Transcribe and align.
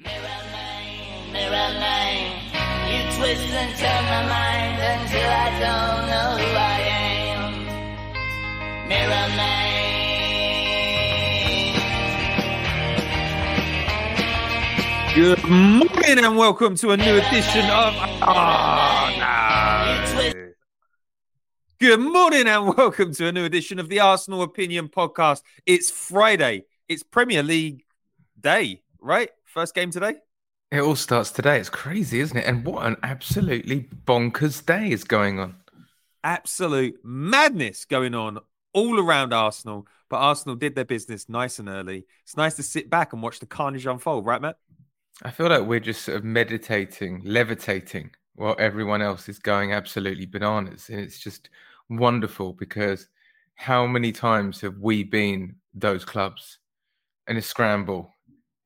Mirror 0.00 0.14
mirror 1.32 1.70
you 2.86 3.02
twist 3.16 3.50
and 3.50 3.74
turn 3.76 4.04
my 4.04 4.22
mind 4.28 4.78
until 4.78 5.28
I 5.28 5.50
don't 5.58 6.06
know 6.06 6.38
who 6.38 6.50
I 6.54 6.78
am. 7.34 7.66
Mirror. 8.88 9.18
Good 15.16 15.42
morning 15.48 16.24
and 16.24 16.36
welcome 16.36 16.76
to 16.76 16.90
a 16.90 16.96
new 16.96 17.16
edition 17.16 17.64
of. 17.64 17.94
Oh, 18.22 19.10
no. 19.18 20.32
Good 21.80 21.98
morning 21.98 22.46
and 22.46 22.76
welcome 22.76 23.12
to 23.14 23.26
a 23.26 23.32
new 23.32 23.44
edition 23.44 23.80
of 23.80 23.88
the 23.88 23.98
Arsenal 23.98 24.42
Opinion 24.42 24.86
Podcast. 24.90 25.42
It's 25.66 25.90
Friday. 25.90 26.66
It's 26.88 27.02
Premier 27.02 27.42
League 27.42 27.84
day, 28.40 28.82
right? 29.00 29.30
First 29.48 29.74
game 29.74 29.90
today. 29.90 30.16
It 30.70 30.80
all 30.80 30.96
starts 30.96 31.30
today. 31.30 31.58
It's 31.58 31.70
crazy, 31.70 32.20
isn't 32.20 32.36
it? 32.36 32.44
And 32.44 32.64
what 32.64 32.86
an 32.86 32.96
absolutely 33.02 33.88
bonkers 34.04 34.64
day 34.64 34.90
is 34.90 35.04
going 35.04 35.40
on. 35.40 35.56
Absolute 36.22 37.00
madness 37.02 37.86
going 37.86 38.14
on 38.14 38.38
all 38.74 39.00
around 39.00 39.32
Arsenal. 39.32 39.86
But 40.10 40.18
Arsenal 40.18 40.56
did 40.56 40.74
their 40.74 40.84
business 40.84 41.30
nice 41.30 41.58
and 41.58 41.68
early. 41.68 42.06
It's 42.24 42.36
nice 42.36 42.56
to 42.56 42.62
sit 42.62 42.90
back 42.90 43.14
and 43.14 43.22
watch 43.22 43.40
the 43.40 43.46
carnage 43.46 43.86
unfold, 43.86 44.26
right, 44.26 44.42
Matt? 44.42 44.58
I 45.22 45.30
feel 45.30 45.48
like 45.48 45.66
we're 45.66 45.80
just 45.80 46.02
sort 46.02 46.18
of 46.18 46.24
meditating, 46.24 47.22
levitating 47.24 48.10
while 48.34 48.56
everyone 48.58 49.00
else 49.00 49.30
is 49.30 49.38
going 49.38 49.72
absolutely 49.72 50.26
bananas. 50.26 50.90
And 50.90 51.00
it's 51.00 51.18
just 51.18 51.48
wonderful 51.88 52.52
because 52.52 53.08
how 53.54 53.86
many 53.86 54.12
times 54.12 54.60
have 54.60 54.76
we 54.78 55.04
been 55.04 55.56
those 55.72 56.04
clubs 56.04 56.58
in 57.26 57.38
a 57.38 57.42
scramble, 57.42 58.10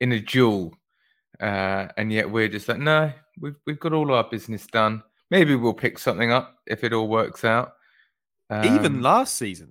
in 0.02 0.10
a 0.10 0.20
duel, 0.20 0.74
uh, 1.40 1.86
and 1.96 2.12
yet 2.12 2.28
we're 2.28 2.48
just 2.48 2.68
like, 2.68 2.80
no, 2.80 3.12
we've 3.40 3.54
we've 3.66 3.78
got 3.78 3.92
all 3.92 4.12
our 4.12 4.24
business 4.24 4.66
done. 4.66 5.00
Maybe 5.30 5.54
we'll 5.54 5.72
pick 5.72 5.98
something 5.98 6.32
up 6.32 6.58
if 6.66 6.82
it 6.82 6.92
all 6.92 7.08
works 7.08 7.44
out. 7.44 7.74
Um, 8.50 8.64
Even 8.64 9.00
last 9.00 9.36
season, 9.36 9.70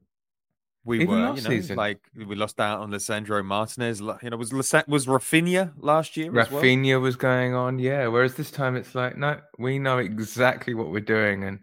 we 0.86 1.06
were, 1.06 1.36
you 1.36 1.42
know, 1.42 1.50
season. 1.50 1.76
like 1.76 2.00
we 2.16 2.34
lost 2.36 2.62
out 2.62 2.80
on 2.80 2.92
Lisandro 2.92 3.44
Martinez. 3.44 4.00
You 4.00 4.30
know, 4.30 4.38
was 4.38 4.54
was 4.54 5.06
Rafinha 5.06 5.74
last 5.78 6.16
year? 6.16 6.40
as 6.40 6.50
well? 6.50 6.64
Rafinha 6.64 7.02
was 7.02 7.18
going 7.18 7.54
on, 7.54 7.78
yeah. 7.78 8.08
Whereas 8.08 8.36
this 8.36 8.52
time 8.52 8.78
it's 8.78 8.96
like, 8.96 9.18
no, 9.18 9.38
we 9.60 9.78
know 9.78 9.98
exactly 9.98 10.74
what 10.74 10.92
we're 10.92 11.02
doing, 11.02 11.44
and 11.44 11.60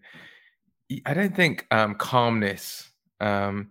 I 1.07 1.15
don't 1.15 1.35
think 1.35 1.67
um, 1.71 1.95
calmness 1.95 2.91
um, 3.21 3.71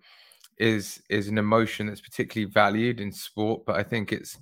is 0.58 1.04
is 1.08 1.28
an 1.28 1.38
emotion 1.38 1.86
that's 1.86 2.02
particularly 2.02 2.52
valued 2.52 3.00
in 3.00 3.12
sport. 3.12 3.62
But 3.68 3.76
I 3.76 3.84
think 3.84 4.12
it's 4.12 4.40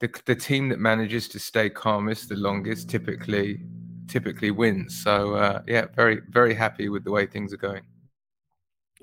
the 0.00 0.10
the 0.26 0.34
team 0.34 0.68
that 0.68 0.78
manages 0.78 1.28
to 1.28 1.38
stay 1.38 1.70
calmest 1.70 2.28
the 2.28 2.36
longest 2.36 2.88
typically 2.88 3.60
typically 4.08 4.50
wins. 4.50 5.02
So 5.02 5.34
uh, 5.34 5.62
yeah, 5.66 5.86
very 5.94 6.20
very 6.28 6.54
happy 6.54 6.88
with 6.88 7.04
the 7.04 7.10
way 7.10 7.26
things 7.26 7.52
are 7.52 7.58
going. 7.58 7.82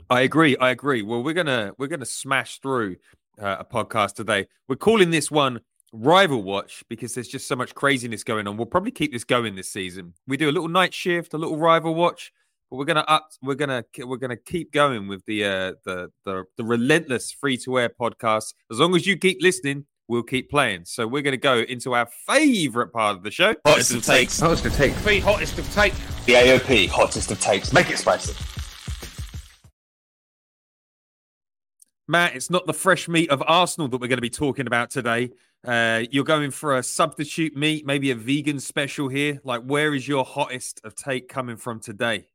I 0.09 0.21
agree. 0.21 0.57
I 0.57 0.71
agree. 0.71 1.01
Well, 1.01 1.23
we're 1.23 1.33
gonna 1.33 1.73
we're 1.77 1.87
gonna 1.87 2.05
smash 2.05 2.59
through 2.59 2.97
uh, 3.41 3.57
a 3.59 3.65
podcast 3.65 4.15
today. 4.15 4.47
We're 4.67 4.75
calling 4.75 5.11
this 5.11 5.31
one 5.31 5.61
Rival 5.93 6.43
Watch 6.43 6.83
because 6.89 7.13
there's 7.13 7.27
just 7.27 7.47
so 7.47 7.55
much 7.55 7.75
craziness 7.75 8.23
going 8.23 8.47
on. 8.47 8.57
We'll 8.57 8.65
probably 8.65 8.91
keep 8.91 9.11
this 9.11 9.23
going 9.23 9.55
this 9.55 9.71
season. 9.71 10.13
We 10.27 10.37
do 10.37 10.49
a 10.49 10.51
little 10.51 10.69
night 10.69 10.93
shift, 10.93 11.33
a 11.33 11.37
little 11.37 11.57
Rival 11.57 11.95
Watch, 11.95 12.31
but 12.69 12.77
we're 12.77 12.85
gonna 12.85 13.05
up. 13.07 13.29
We're 13.41 13.55
gonna 13.55 13.83
we're 13.99 14.17
gonna 14.17 14.37
keep 14.37 14.71
going 14.71 15.07
with 15.07 15.25
the 15.25 15.45
uh, 15.45 15.73
the 15.85 16.11
the 16.25 16.45
the 16.57 16.63
relentless 16.63 17.31
free 17.31 17.57
to 17.57 17.79
air 17.79 17.89
podcast. 17.89 18.53
As 18.71 18.79
long 18.79 18.95
as 18.95 19.05
you 19.05 19.17
keep 19.17 19.41
listening, 19.41 19.85
we'll 20.11 20.21
keep 20.21 20.49
playing. 20.49 20.85
So 20.85 21.07
we're 21.07 21.23
gonna 21.23 21.37
go 21.37 21.59
into 21.59 21.95
our 21.95 22.07
favorite 22.27 22.89
part 22.89 23.15
of 23.15 23.23
the 23.23 23.31
show. 23.31 23.55
Hottest 23.65 23.93
of 23.93 24.05
takes. 24.05 24.37
That 24.37 24.49
was 24.49 24.61
to 24.61 24.69
take. 24.69 24.93
The 24.97 25.19
hottest 25.21 25.57
of 25.57 25.73
takes. 25.73 25.97
The 26.25 26.33
AOP, 26.33 26.89
hottest 26.89 27.31
of 27.31 27.39
takes. 27.39 27.73
Make 27.73 27.89
it 27.89 27.97
spicy. 27.97 28.33
Matt, 32.07 32.35
it's 32.35 32.49
not 32.49 32.67
the 32.67 32.73
fresh 32.73 33.07
meat 33.07 33.29
of 33.29 33.41
Arsenal 33.47 33.87
that 33.87 34.01
we're 34.01 34.09
going 34.09 34.17
to 34.17 34.21
be 34.21 34.29
talking 34.29 34.67
about 34.67 34.89
today. 34.89 35.31
Uh, 35.65 36.03
you're 36.11 36.25
going 36.25 36.51
for 36.51 36.77
a 36.77 36.83
substitute 36.83 37.55
meat, 37.55 37.85
maybe 37.85 38.11
a 38.11 38.15
vegan 38.15 38.59
special 38.59 39.07
here. 39.07 39.39
Like, 39.45 39.61
where 39.63 39.95
is 39.95 40.09
your 40.09 40.25
hottest 40.25 40.81
of 40.83 40.93
take 40.93 41.29
coming 41.29 41.55
from 41.55 41.79
today? 41.79 42.27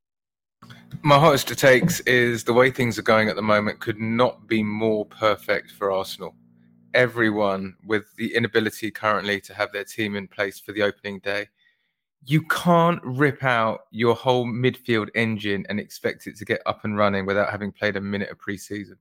My 1.03 1.19
hottest 1.19 1.51
of 1.51 1.59
takes 1.59 2.01
is 2.01 2.43
the 2.43 2.55
way 2.55 2.71
things 2.71 2.99
are 2.99 3.03
going 3.03 3.29
at 3.29 3.37
the 3.37 3.43
moment 3.43 3.81
could 3.81 4.01
not 4.01 4.47
be 4.47 4.63
more 4.63 5.05
perfect 5.05 5.73
for 5.73 5.93
Arsenal. 5.93 6.35
Everyone 6.95 7.77
with 7.85 8.05
the 8.17 8.35
inability 8.35 8.91
currently 8.91 9.41
to 9.43 9.55
have 9.55 9.73
their 9.73 9.85
team 9.85 10.17
in 10.17 10.29
place 10.29 10.59
for 10.59 10.73
the 10.73 10.83
opening 10.83 11.21
day, 11.21 11.49
you 12.25 12.43
can't 12.43 13.01
rip 13.05 13.45
out 13.45 13.83
your 13.91 14.15
whole 14.15 14.47
midfield 14.47 15.09
engine 15.15 15.65
and 15.69 15.79
expect 15.79 16.27
it 16.27 16.37
to 16.37 16.45
get 16.45 16.61
up 16.67 16.85
and 16.85 16.97
running 16.97 17.27
without 17.27 17.51
having 17.51 17.71
played 17.71 17.97
a 17.97 18.01
minute 18.01 18.31
of 18.31 18.39
preseason. 18.39 18.97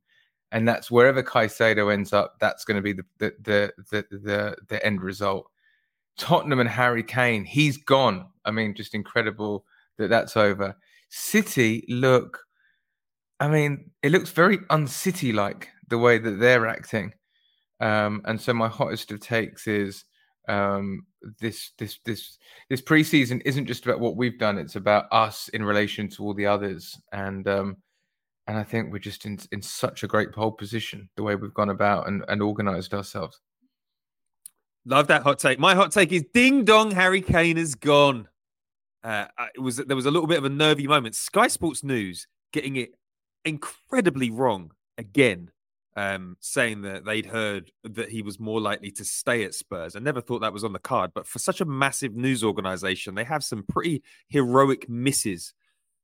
And 0.52 0.68
that's 0.68 0.92
wherever 0.92 1.24
Caicedo 1.24 1.92
ends 1.92 2.14
up, 2.14 2.36
that's 2.40 2.66
going 2.66 2.76
to 2.76 2.82
be 2.82 2.94
the 2.94 3.06
the 3.18 3.34
the 3.42 3.74
the 3.90 4.18
the, 4.18 4.56
the 4.68 4.86
end 4.86 5.02
result. 5.02 5.50
Tottenham 6.18 6.60
and 6.60 6.70
Harry 6.70 7.04
Kane, 7.04 7.44
he's 7.44 7.78
gone. 7.78 8.28
I 8.46 8.52
mean, 8.52 8.74
just 8.74 8.94
incredible 8.94 9.66
that 9.98 10.10
that's 10.10 10.38
over. 10.38 10.78
City 11.10 11.86
look, 11.90 12.46
I 13.40 13.48
mean, 13.48 13.92
it 14.02 14.12
looks 14.12 14.30
very 14.30 14.60
uncity 14.70 15.34
like 15.34 15.70
the 15.90 15.98
way 15.98 16.18
that 16.18 16.40
they're 16.40 16.68
acting. 16.68 17.14
Um, 17.80 18.22
and 18.26 18.40
so 18.40 18.54
my 18.54 18.68
hottest 18.68 19.12
of 19.12 19.20
takes 19.20 19.68
is 19.68 20.06
um, 20.48 21.06
this 21.40 21.72
this 21.78 22.00
this 22.06 22.38
this 22.70 22.82
preseason 22.82 23.42
isn't 23.46 23.66
just 23.66 23.86
about 23.86 24.00
what 24.00 24.16
we've 24.16 24.40
done; 24.40 24.58
it's 24.58 24.76
about 24.76 25.06
us 25.12 25.50
in 25.50 25.64
relation 25.64 26.08
to 26.10 26.24
all 26.24 26.34
the 26.34 26.46
others. 26.46 26.98
And 27.12 27.48
um, 27.48 27.78
and 28.48 28.58
I 28.58 28.64
think 28.64 28.92
we're 28.92 29.00
just 29.00 29.26
in 29.26 29.40
in 29.52 29.62
such 29.62 30.04
a 30.04 30.08
great 30.08 30.32
pole 30.32 30.52
position 30.52 31.10
the 31.16 31.24
way 31.24 31.36
we've 31.36 31.54
gone 31.54 31.70
about 31.70 32.08
and, 32.08 32.24
and 32.28 32.42
organised 32.42 32.94
ourselves. 32.94 33.40
Love 34.86 35.08
that 35.08 35.24
hot 35.24 35.40
take. 35.40 35.58
My 35.58 35.74
hot 35.74 35.92
take 35.92 36.12
is 36.12 36.24
ding 36.34 36.64
dong, 36.64 36.92
Harry 36.92 37.22
Kane 37.22 37.58
is 37.58 37.74
gone. 37.74 38.28
Uh, 39.04 39.26
it 39.56 39.60
was 39.60 39.78
there 39.78 39.96
was 39.96 40.06
a 40.06 40.12
little 40.12 40.28
bit 40.28 40.38
of 40.38 40.46
a 40.46 40.50
nervy 40.50 40.88
moment. 40.88 41.16
Sky 41.16 41.48
Sports 41.48 41.84
News 41.84 42.28
getting 42.54 42.76
it 42.76 42.92
incredibly 43.44 44.30
wrong 44.30 44.72
again, 44.98 45.52
um, 45.96 46.36
saying 46.40 46.82
that 46.82 47.06
they'd 47.06 47.26
heard 47.26 47.72
that 47.84 48.10
he 48.10 48.22
was 48.22 48.40
more 48.40 48.60
likely 48.60 48.92
to 48.92 49.06
stay 49.06 49.44
at 49.44 49.54
Spurs. 49.54 49.96
I 49.96 50.00
never 50.00 50.22
thought 50.22 50.40
that 50.40 50.54
was 50.54 50.64
on 50.64 50.74
the 50.74 50.80
card, 50.80 51.12
but 51.14 51.28
for 51.28 51.40
such 51.40 51.62
a 51.62 51.66
massive 51.66 52.16
news 52.16 52.44
organization, 52.44 53.16
they 53.16 53.24
have 53.24 53.44
some 53.44 53.64
pretty 53.64 54.04
heroic 54.28 54.90
misses 54.90 55.54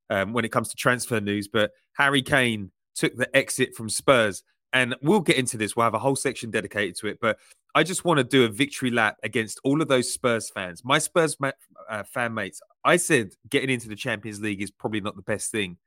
um, 0.10 0.34
when 0.34 0.46
it 0.46 0.52
comes 0.52 0.70
to 0.70 0.76
transfer 0.76 1.20
news. 1.20 1.48
But 1.48 1.72
Harry 1.94 2.22
Kane 2.22 2.72
took 2.96 3.16
the 3.16 3.36
exit 3.36 3.76
from 3.76 3.90
Spurs, 3.90 4.44
and 4.72 4.96
we'll 5.02 5.20
get 5.20 5.38
into 5.38 5.58
this. 5.58 5.76
We'll 5.76 5.84
have 5.84 5.94
a 5.94 6.00
whole 6.00 6.16
section 6.16 6.52
dedicated 6.52 6.96
to 6.98 7.08
it, 7.08 7.20
but. 7.22 7.38
I 7.74 7.84
just 7.84 8.04
want 8.04 8.18
to 8.18 8.26
do 8.26 8.44
a 8.44 8.50
victory 8.50 8.92
lap 8.92 9.16
against 9.24 9.62
all 9.64 9.82
of 9.82 9.88
those 9.88 10.12
Spurs 10.12 10.50
fans. 10.50 10.84
My 10.84 11.00
Spurs 11.00 11.40
ma- 11.40 11.52
uh, 11.90 12.04
fan 12.04 12.34
mates, 12.34 12.60
I 12.84 12.98
said 12.98 13.32
getting 13.50 13.70
into 13.70 13.88
the 13.88 13.96
Champions 13.96 14.42
League 14.42 14.62
is 14.62 14.70
probably 14.70 15.00
not 15.00 15.16
the 15.16 15.22
best 15.22 15.52
thing 15.52 15.78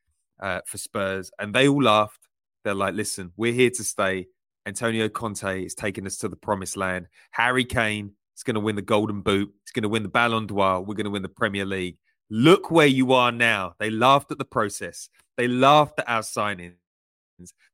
uh, 0.40 0.62
for 0.64 0.78
Spurs. 0.78 1.30
And 1.38 1.54
they 1.54 1.68
all 1.68 1.82
laughed. 1.82 2.26
They're 2.64 2.74
like, 2.74 2.94
listen, 2.94 3.32
we're 3.36 3.52
here 3.52 3.70
to 3.70 3.84
stay. 3.84 4.26
Antonio 4.66 5.08
Conte 5.08 5.64
is 5.64 5.74
taking 5.74 6.06
us 6.06 6.16
to 6.18 6.28
the 6.28 6.36
promised 6.36 6.76
land. 6.76 7.06
Harry 7.30 7.64
Kane 7.64 8.12
is 8.34 8.42
going 8.42 8.54
to 8.54 8.60
win 8.60 8.76
the 8.76 8.82
Golden 8.82 9.20
Boot. 9.20 9.52
He's 9.64 9.72
going 9.72 9.82
to 9.82 9.88
win 9.88 10.02
the 10.02 10.08
Ballon 10.08 10.46
d'Or. 10.46 10.80
We're 10.80 10.94
going 10.94 11.04
to 11.04 11.10
win 11.10 11.22
the 11.22 11.28
Premier 11.28 11.66
League. 11.66 11.98
Look 12.30 12.70
where 12.70 12.86
you 12.86 13.12
are 13.12 13.30
now. 13.30 13.74
They 13.78 13.90
laughed 13.90 14.32
at 14.32 14.38
the 14.38 14.44
process. 14.46 15.10
They 15.36 15.46
laughed 15.46 15.98
at 15.98 16.08
our 16.08 16.22
signings. 16.22 16.76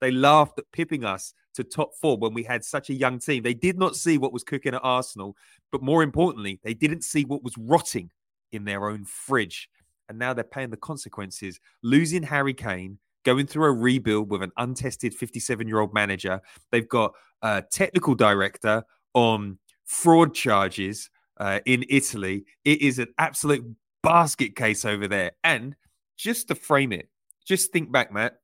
They 0.00 0.10
laughed 0.10 0.58
at 0.58 0.72
pipping 0.72 1.04
us 1.04 1.34
to 1.54 1.62
top 1.62 1.94
four 1.94 2.16
when 2.16 2.34
we 2.34 2.42
had 2.42 2.64
such 2.64 2.90
a 2.90 2.94
young 2.94 3.20
team. 3.20 3.42
They 3.42 3.54
did 3.54 3.78
not 3.78 3.94
see 3.94 4.18
what 4.18 4.32
was 4.32 4.42
cooking 4.42 4.74
at 4.74 4.80
Arsenal, 4.82 5.36
but 5.70 5.82
more 5.82 6.02
importantly, 6.02 6.60
they 6.64 6.74
didn't 6.74 7.04
see 7.04 7.24
what 7.24 7.44
was 7.44 7.56
rotting 7.56 8.10
in 8.50 8.64
their 8.64 8.88
own 8.88 9.04
fridge. 9.04 9.68
And 10.08 10.18
now 10.18 10.34
they're 10.34 10.42
paying 10.42 10.70
the 10.70 10.76
consequences, 10.76 11.60
losing 11.82 12.24
Harry 12.24 12.54
Kane, 12.54 12.98
going 13.24 13.46
through 13.46 13.66
a 13.66 13.72
rebuild 13.72 14.30
with 14.30 14.42
an 14.42 14.52
untested 14.56 15.14
57 15.14 15.66
year 15.66 15.80
old 15.80 15.94
manager. 15.94 16.40
They've 16.70 16.88
got 16.88 17.12
a 17.42 17.62
technical 17.70 18.14
director 18.14 18.84
on 19.14 19.58
fraud 19.84 20.34
charges. 20.34 21.10
uh, 21.40 21.58
in 21.64 21.84
Italy. 21.88 22.44
It 22.64 22.82
is 22.82 22.98
an 23.00 23.08
absolute 23.18 23.64
basket 24.02 24.54
case 24.54 24.84
over 24.84 25.08
there. 25.08 25.32
And 25.42 25.74
just 26.16 26.48
to 26.48 26.54
frame 26.54 26.92
it, 26.92 27.08
just 27.44 27.72
think 27.72 27.90
back, 27.90 28.12
Matt. 28.12 28.36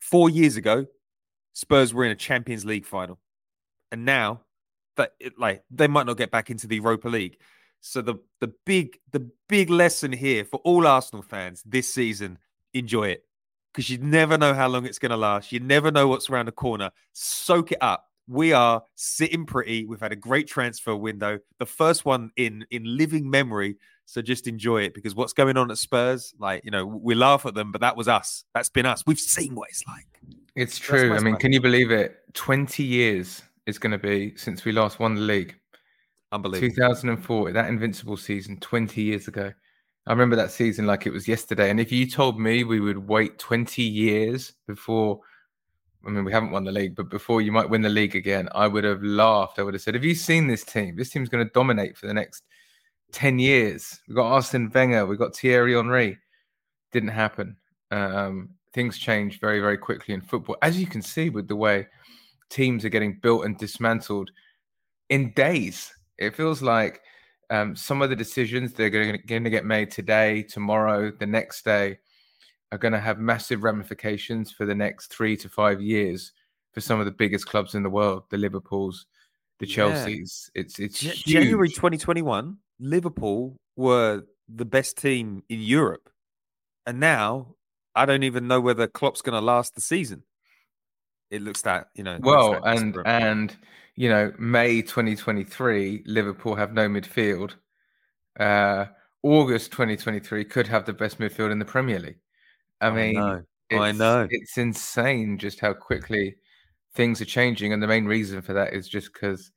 Four 0.00 0.30
years 0.30 0.56
ago, 0.56 0.86
Spurs 1.52 1.92
were 1.94 2.04
in 2.04 2.10
a 2.10 2.16
Champions 2.16 2.64
League 2.64 2.86
final, 2.86 3.18
and 3.90 4.04
now 4.04 4.42
that 4.96 5.12
it, 5.18 5.38
like 5.38 5.64
they 5.70 5.88
might 5.88 6.06
not 6.06 6.16
get 6.16 6.30
back 6.30 6.50
into 6.50 6.66
the 6.66 6.76
Europa 6.76 7.08
League. 7.08 7.38
So 7.80 8.02
the 8.02 8.16
the 8.40 8.52
big 8.64 8.98
the 9.12 9.30
big 9.48 9.68
lesson 9.68 10.12
here 10.12 10.44
for 10.44 10.60
all 10.64 10.86
Arsenal 10.86 11.22
fans 11.22 11.62
this 11.66 11.92
season: 11.92 12.38
enjoy 12.72 13.08
it 13.08 13.24
because 13.76 13.90
you 13.90 13.98
never 13.98 14.38
know 14.38 14.54
how 14.54 14.68
long 14.68 14.86
it's 14.86 14.98
going 14.98 15.10
to 15.10 15.18
last. 15.18 15.52
You 15.52 15.60
never 15.60 15.90
know 15.90 16.08
what's 16.08 16.30
around 16.30 16.46
the 16.46 16.52
corner. 16.52 16.90
Soak 17.12 17.72
it 17.72 17.78
up. 17.82 18.06
We 18.26 18.54
are 18.54 18.82
sitting 18.94 19.44
pretty. 19.44 19.84
We've 19.84 20.00
had 20.00 20.12
a 20.12 20.16
great 20.16 20.48
transfer 20.48 20.96
window, 20.96 21.38
the 21.58 21.66
first 21.66 22.04
one 22.06 22.30
in 22.36 22.64
in 22.70 22.96
living 22.96 23.28
memory. 23.30 23.76
So 24.06 24.22
just 24.22 24.46
enjoy 24.48 24.82
it 24.82 24.94
because 24.94 25.14
what's 25.14 25.32
going 25.32 25.56
on 25.56 25.70
at 25.70 25.78
Spurs, 25.78 26.32
like 26.38 26.64
you 26.64 26.70
know, 26.70 26.86
we 26.86 27.14
laugh 27.14 27.44
at 27.44 27.54
them, 27.54 27.70
but 27.70 27.82
that 27.82 27.96
was 27.96 28.08
us. 28.08 28.44
That's 28.54 28.68
been 28.68 28.86
us. 28.86 29.04
We've 29.06 29.20
seen 29.20 29.54
what 29.54 29.68
it's 29.68 29.84
like. 29.86 30.06
It's 30.54 30.78
true. 30.78 31.14
I 31.14 31.20
mean, 31.20 31.36
can 31.36 31.52
you 31.52 31.60
believe 31.60 31.90
it? 31.90 32.16
Twenty 32.32 32.82
years 32.82 33.42
is 33.66 33.78
going 33.78 33.92
to 33.92 33.98
be 33.98 34.34
since 34.36 34.64
we 34.64 34.72
last 34.72 34.98
won 34.98 35.16
the 35.16 35.20
league. 35.20 35.54
Unbelievable. 36.32 36.70
2004, 36.70 37.52
that 37.52 37.68
invincible 37.68 38.16
season, 38.16 38.58
20 38.58 39.00
years 39.00 39.28
ago. 39.28 39.52
I 40.06 40.12
remember 40.12 40.36
that 40.36 40.52
season 40.52 40.86
like 40.86 41.06
it 41.06 41.12
was 41.12 41.26
yesterday. 41.26 41.70
And 41.70 41.80
if 41.80 41.90
you 41.90 42.08
told 42.08 42.38
me 42.38 42.62
we 42.62 42.80
would 42.80 43.08
wait 43.08 43.38
20 43.38 43.82
years 43.82 44.52
before, 44.66 45.20
I 46.06 46.10
mean, 46.10 46.24
we 46.24 46.32
haven't 46.32 46.52
won 46.52 46.64
the 46.64 46.70
league, 46.70 46.94
but 46.94 47.10
before 47.10 47.40
you 47.40 47.50
might 47.50 47.68
win 47.68 47.82
the 47.82 47.88
league 47.88 48.14
again, 48.14 48.48
I 48.54 48.68
would 48.68 48.84
have 48.84 49.02
laughed. 49.02 49.58
I 49.58 49.62
would 49.62 49.74
have 49.74 49.82
said, 49.82 49.94
Have 49.94 50.04
you 50.04 50.14
seen 50.14 50.46
this 50.46 50.62
team? 50.62 50.94
This 50.94 51.10
team's 51.10 51.28
going 51.28 51.44
to 51.44 51.52
dominate 51.52 51.96
for 51.96 52.06
the 52.06 52.14
next 52.14 52.44
10 53.12 53.40
years. 53.40 54.00
We've 54.06 54.16
got 54.16 54.32
Arsene 54.32 54.70
Wenger, 54.72 55.06
we've 55.06 55.18
got 55.18 55.34
Thierry 55.34 55.74
Henry. 55.74 56.18
Didn't 56.92 57.08
happen. 57.08 57.56
Um, 57.90 58.50
things 58.72 58.98
change 58.98 59.40
very, 59.40 59.58
very 59.58 59.78
quickly 59.78 60.14
in 60.14 60.20
football, 60.20 60.56
as 60.62 60.78
you 60.78 60.86
can 60.86 61.02
see 61.02 61.30
with 61.30 61.48
the 61.48 61.56
way 61.56 61.88
teams 62.48 62.84
are 62.84 62.90
getting 62.90 63.18
built 63.20 63.44
and 63.44 63.58
dismantled 63.58 64.30
in 65.08 65.32
days. 65.32 65.92
It 66.18 66.36
feels 66.36 66.62
like 66.62 67.00
um, 67.50 67.76
some 67.76 68.02
of 68.02 68.10
the 68.10 68.16
decisions 68.16 68.72
they're 68.72 68.90
going 68.90 69.20
to 69.26 69.50
get 69.50 69.64
made 69.64 69.90
today, 69.90 70.42
tomorrow, 70.42 71.10
the 71.10 71.26
next 71.26 71.64
day 71.64 71.98
are 72.72 72.78
going 72.78 72.92
to 72.92 73.00
have 73.00 73.18
massive 73.18 73.62
ramifications 73.62 74.50
for 74.50 74.66
the 74.66 74.74
next 74.74 75.08
three 75.08 75.36
to 75.36 75.48
five 75.48 75.80
years 75.80 76.32
for 76.72 76.80
some 76.80 76.98
of 76.98 77.06
the 77.06 77.12
biggest 77.12 77.46
clubs 77.46 77.74
in 77.74 77.82
the 77.82 77.90
world, 77.90 78.24
the 78.30 78.36
Liverpools, 78.36 79.06
the 79.60 79.66
Chelseas. 79.66 80.50
Yeah. 80.54 80.62
It's 80.62 80.78
it's 80.78 81.00
J- 81.00 81.12
January 81.14 81.68
2021. 81.68 82.58
Liverpool 82.80 83.56
were 83.76 84.24
the 84.48 84.64
best 84.64 84.98
team 84.98 85.42
in 85.48 85.60
Europe, 85.60 86.10
and 86.84 87.00
now 87.00 87.54
I 87.94 88.04
don't 88.04 88.24
even 88.24 88.48
know 88.48 88.60
whether 88.60 88.86
Klopp's 88.86 89.22
going 89.22 89.38
to 89.38 89.44
last 89.44 89.74
the 89.74 89.80
season. 89.80 90.24
It 91.30 91.42
looks 91.42 91.62
that 91.62 91.88
you 91.94 92.04
know. 92.04 92.18
Well, 92.20 92.60
and 92.64 92.96
and 93.06 93.56
you 93.96 94.08
know, 94.08 94.32
May 94.38 94.82
2023, 94.82 96.04
Liverpool 96.06 96.54
have 96.54 96.72
no 96.72 96.88
midfield. 96.88 97.54
Uh, 98.38 98.86
August 99.22 99.72
2023 99.72 100.44
could 100.44 100.68
have 100.68 100.84
the 100.84 100.92
best 100.92 101.18
midfield 101.18 101.50
in 101.50 101.58
the 101.58 101.64
Premier 101.64 101.98
League. 101.98 102.20
I 102.80 102.90
mean, 102.90 103.16
I 103.16 103.40
know. 103.70 103.82
I 103.82 103.92
know. 103.92 104.28
It's 104.30 104.58
insane 104.58 105.38
just 105.38 105.60
how 105.60 105.72
quickly 105.72 106.36
things 106.94 107.20
are 107.20 107.26
changing, 107.26 107.72
and 107.72 107.82
the 107.82 107.86
main 107.86 108.04
reason 108.04 108.42
for 108.42 108.52
that 108.52 108.74
is 108.74 108.88
just 108.88 109.12
because 109.12 109.50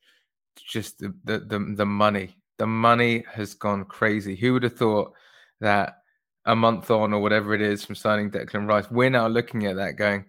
just 0.55 0.99
the, 0.99 1.13
the 1.25 1.39
the 1.39 1.73
the 1.77 1.85
money. 1.85 2.35
The 2.57 2.67
money 2.67 3.23
has 3.31 3.53
gone 3.53 3.85
crazy. 3.85 4.35
Who 4.35 4.53
would 4.53 4.63
have 4.63 4.75
thought 4.75 5.13
that 5.61 5.97
a 6.45 6.55
month 6.55 6.89
on 6.89 7.13
or 7.13 7.21
whatever 7.21 7.53
it 7.53 7.61
is 7.61 7.85
from 7.85 7.95
signing 7.95 8.31
Declan 8.31 8.67
Rice, 8.67 8.89
we're 8.89 9.09
now 9.09 9.27
looking 9.27 9.65
at 9.65 9.75
that 9.75 9.97
going, 9.97 10.25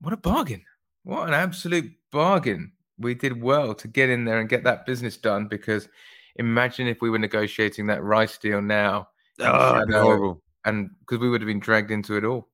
what 0.00 0.12
a 0.12 0.16
bargain! 0.16 0.64
What 1.04 1.28
an 1.28 1.34
absolute 1.34 1.92
bargain! 2.12 2.72
We 2.98 3.14
did 3.14 3.40
well 3.40 3.74
to 3.74 3.88
get 3.88 4.08
in 4.08 4.24
there 4.24 4.40
and 4.40 4.48
get 4.48 4.64
that 4.64 4.86
business 4.86 5.16
done 5.16 5.46
because 5.46 5.88
imagine 6.36 6.86
if 6.86 7.00
we 7.00 7.10
were 7.10 7.18
negotiating 7.18 7.86
that 7.86 8.02
rice 8.02 8.38
deal 8.38 8.60
now. 8.60 9.08
Oh, 9.40 9.84
horrible. 9.90 10.42
And 10.64 10.90
because 11.00 11.18
we 11.18 11.28
would 11.28 11.40
have 11.40 11.46
been 11.46 11.60
dragged 11.60 11.90
into 11.90 12.16
it 12.16 12.24
all. 12.24 12.48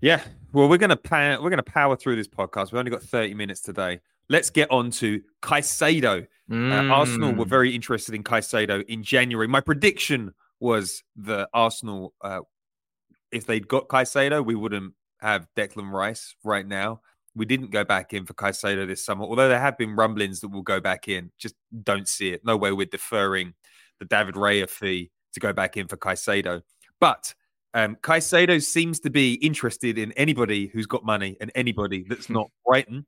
Yeah. 0.00 0.22
Well, 0.52 0.68
we're 0.68 0.78
gonna 0.78 0.96
power, 0.96 1.40
we're 1.40 1.50
gonna 1.50 1.62
power 1.62 1.96
through 1.96 2.16
this 2.16 2.28
podcast. 2.28 2.72
We've 2.72 2.78
only 2.78 2.90
got 2.90 3.02
30 3.02 3.34
minutes 3.34 3.60
today. 3.60 4.00
Let's 4.28 4.50
get 4.50 4.70
on 4.70 4.90
to 4.92 5.20
Caicedo. 5.42 6.26
Mm. 6.50 6.72
Uh, 6.72 6.92
Arsenal 6.92 7.32
were 7.32 7.44
mm. 7.44 7.48
very 7.48 7.74
interested 7.74 8.14
in 8.14 8.24
Caicedo 8.24 8.84
in 8.86 9.02
January. 9.02 9.46
My 9.46 9.60
prediction 9.60 10.32
was 10.58 11.02
that 11.16 11.48
Arsenal, 11.52 12.14
uh, 12.22 12.40
if 13.32 13.46
they'd 13.46 13.68
got 13.68 13.88
Caicedo, 13.88 14.44
we 14.44 14.54
wouldn't 14.54 14.94
have 15.18 15.48
Declan 15.56 15.90
Rice 15.90 16.34
right 16.44 16.66
now. 16.66 17.00
We 17.34 17.44
didn't 17.44 17.70
go 17.70 17.84
back 17.84 18.12
in 18.12 18.26
for 18.26 18.34
Caicedo 18.34 18.86
this 18.86 19.04
summer, 19.04 19.24
although 19.24 19.48
there 19.48 19.60
have 19.60 19.78
been 19.78 19.94
rumblings 19.94 20.40
that 20.40 20.48
we'll 20.48 20.62
go 20.62 20.80
back 20.80 21.08
in. 21.08 21.30
Just 21.38 21.54
don't 21.84 22.08
see 22.08 22.30
it. 22.30 22.44
No 22.44 22.56
way 22.56 22.72
we're 22.72 22.86
deferring 22.86 23.54
the 24.00 24.04
David 24.04 24.34
Raya 24.34 24.68
fee 24.68 25.10
to 25.34 25.40
go 25.40 25.52
back 25.52 25.76
in 25.76 25.86
for 25.86 25.96
Caicedo. 25.96 26.62
But 26.98 27.34
um, 27.72 27.96
Caicedo 28.02 28.62
seems 28.62 29.00
to 29.00 29.10
be 29.10 29.34
interested 29.34 29.96
in 29.96 30.12
anybody 30.12 30.66
who's 30.66 30.86
got 30.86 31.04
money 31.04 31.36
and 31.40 31.52
anybody 31.54 32.04
that's 32.08 32.28
not 32.28 32.50
Brighton. 32.66 33.06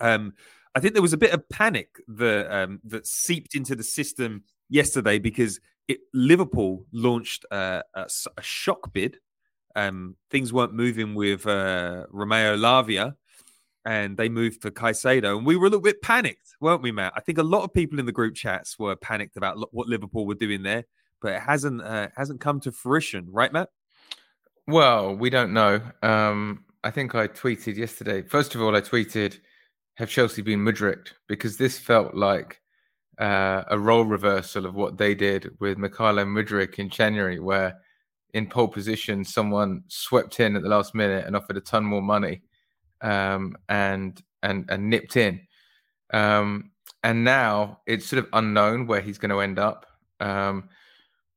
Um, 0.00 0.34
I 0.74 0.80
think 0.80 0.92
there 0.92 1.02
was 1.02 1.12
a 1.12 1.18
bit 1.18 1.32
of 1.32 1.48
panic 1.48 1.88
that 2.08 2.54
um, 2.54 2.80
that 2.84 3.06
seeped 3.06 3.54
into 3.54 3.74
the 3.74 3.82
system 3.82 4.44
yesterday 4.68 5.18
because 5.18 5.60
it, 5.88 5.98
Liverpool 6.14 6.86
launched 6.92 7.44
uh, 7.50 7.82
a, 7.94 8.06
a, 8.36 8.42
shock 8.42 8.92
bid. 8.92 9.16
Um, 9.74 10.16
things 10.30 10.52
weren't 10.52 10.74
moving 10.74 11.14
with 11.14 11.46
uh, 11.46 12.06
Romeo 12.10 12.56
Lavia, 12.56 13.16
and 13.84 14.16
they 14.16 14.28
moved 14.28 14.60
for 14.60 14.70
Caicedo. 14.70 15.36
And 15.36 15.46
we 15.46 15.56
were 15.56 15.66
a 15.66 15.70
little 15.70 15.82
bit 15.82 16.02
panicked, 16.02 16.56
weren't 16.60 16.82
we, 16.82 16.92
Matt? 16.92 17.12
I 17.16 17.20
think 17.20 17.38
a 17.38 17.42
lot 17.42 17.64
of 17.64 17.72
people 17.72 17.98
in 17.98 18.06
the 18.06 18.12
group 18.12 18.34
chats 18.34 18.78
were 18.78 18.96
panicked 18.96 19.36
about 19.36 19.72
what 19.72 19.88
Liverpool 19.88 20.26
were 20.26 20.34
doing 20.34 20.62
there, 20.62 20.84
but 21.20 21.32
it 21.32 21.40
hasn't 21.40 21.82
uh, 21.82 22.08
hasn't 22.16 22.40
come 22.40 22.60
to 22.60 22.72
fruition, 22.72 23.28
right, 23.30 23.52
Matt? 23.52 23.70
Well, 24.66 25.14
we 25.16 25.30
don't 25.30 25.52
know. 25.52 25.80
Um, 26.02 26.64
I 26.84 26.90
think 26.90 27.14
I 27.14 27.26
tweeted 27.26 27.76
yesterday. 27.76 28.22
First 28.22 28.54
of 28.54 28.62
all, 28.62 28.76
I 28.76 28.80
tweeted, 28.80 29.38
"Have 29.94 30.10
Chelsea 30.10 30.42
been 30.42 30.60
Mudryk?" 30.60 31.08
Because 31.28 31.56
this 31.56 31.78
felt 31.78 32.14
like 32.14 32.60
uh, 33.18 33.64
a 33.68 33.78
role 33.78 34.04
reversal 34.04 34.66
of 34.66 34.74
what 34.74 34.98
they 34.98 35.14
did 35.14 35.50
with 35.58 35.78
Mykhailo 35.78 36.26
Mudryk 36.26 36.78
in 36.78 36.90
January, 36.90 37.40
where 37.40 37.78
in 38.32 38.48
pole 38.48 38.68
position, 38.68 39.24
someone 39.24 39.82
swept 39.88 40.38
in 40.40 40.54
at 40.54 40.62
the 40.62 40.68
last 40.68 40.94
minute 40.94 41.26
and 41.26 41.34
offered 41.34 41.56
a 41.56 41.60
ton 41.60 41.84
more 41.84 42.02
money 42.02 42.42
um, 43.02 43.56
and 43.68 44.22
and 44.42 44.66
and 44.70 44.88
nipped 44.90 45.16
in. 45.16 45.40
Um, 46.12 46.70
and 47.02 47.24
now 47.24 47.80
it's 47.86 48.06
sort 48.06 48.22
of 48.22 48.28
unknown 48.32 48.86
where 48.86 49.00
he's 49.00 49.18
going 49.18 49.30
to 49.30 49.40
end 49.40 49.58
up. 49.58 49.86
Um, 50.20 50.68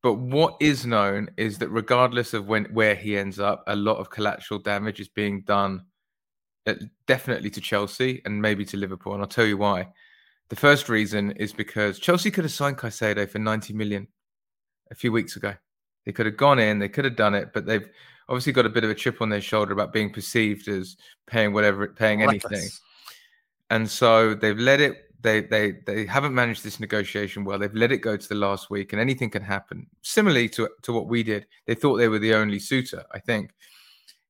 but 0.02 0.16
what 0.16 0.58
is 0.60 0.86
known 0.86 1.30
is 1.38 1.58
that 1.60 1.70
regardless 1.70 2.34
of 2.34 2.48
when 2.48 2.66
where 2.66 2.96
he 2.96 3.18
ends 3.18 3.40
up, 3.40 3.64
a 3.68 3.76
lot 3.76 3.98
of 3.98 4.10
collateral 4.10 4.60
damage 4.60 5.00
is 5.00 5.08
being 5.08 5.42
done, 5.42 5.86
uh, 6.68 6.74
definitely 7.08 7.50
to 7.52 7.62
Chelsea 7.62 8.22
and 8.26 8.42
maybe 8.42 8.66
to 8.66 8.78
Liverpool. 8.78 9.14
And 9.14 9.22
I'll 9.22 9.28
tell 9.28 9.46
you 9.46 9.58
why. 9.58 9.88
The 10.50 10.58
first 10.58 10.90
reason 10.90 11.32
is 11.32 11.54
because 11.54 12.00
Chelsea 12.00 12.30
could 12.30 12.44
have 12.44 12.52
signed 12.52 12.78
Caicedo 12.78 13.30
for 13.30 13.40
90 13.40 13.74
million 13.74 14.08
a 14.92 14.96
few 14.96 15.12
weeks 15.12 15.38
ago. 15.38 15.54
They 16.06 16.12
could 16.12 16.26
have 16.26 16.38
gone 16.38 16.60
in, 16.60 16.80
they 16.80 16.90
could 16.90 17.06
have 17.06 17.16
done 17.16 17.34
it, 17.34 17.52
but 17.54 17.66
they've 17.66 17.90
obviously 18.30 18.54
got 18.54 18.66
a 18.66 18.70
bit 18.70 18.84
of 18.84 18.90
a 18.90 18.96
chip 18.96 19.22
on 19.22 19.30
their 19.30 19.42
shoulder 19.42 19.74
about 19.74 19.94
being 19.94 20.12
perceived 20.12 20.68
as 20.68 20.98
paying 21.28 21.54
whatever, 21.54 21.88
paying 21.88 22.20
Reckless. 22.20 22.52
anything. 22.52 22.70
And 23.70 23.90
so 23.90 24.34
they've 24.34 24.58
let 24.58 24.82
it. 24.82 24.98
They 25.22 25.42
they 25.42 25.76
they 25.86 26.06
haven't 26.06 26.36
managed 26.36 26.64
this 26.64 26.80
negotiation 26.80 27.46
well. 27.46 27.58
They've 27.58 27.74
let 27.74 27.92
it 27.92 28.00
go 28.00 28.18
to 28.18 28.30
the 28.30 28.36
last 28.36 28.70
week, 28.70 28.92
and 28.92 29.02
anything 29.02 29.30
can 29.30 29.42
happen. 29.42 29.88
Similarly 30.02 30.50
to 30.50 30.70
to 30.82 30.94
what 30.94 31.08
we 31.08 31.24
did, 31.24 31.48
they 31.66 31.76
thought 31.76 31.98
they 31.98 32.10
were 32.10 32.20
the 32.20 32.34
only 32.34 32.60
suitor, 32.60 33.04
I 33.12 33.20
think. 33.20 33.52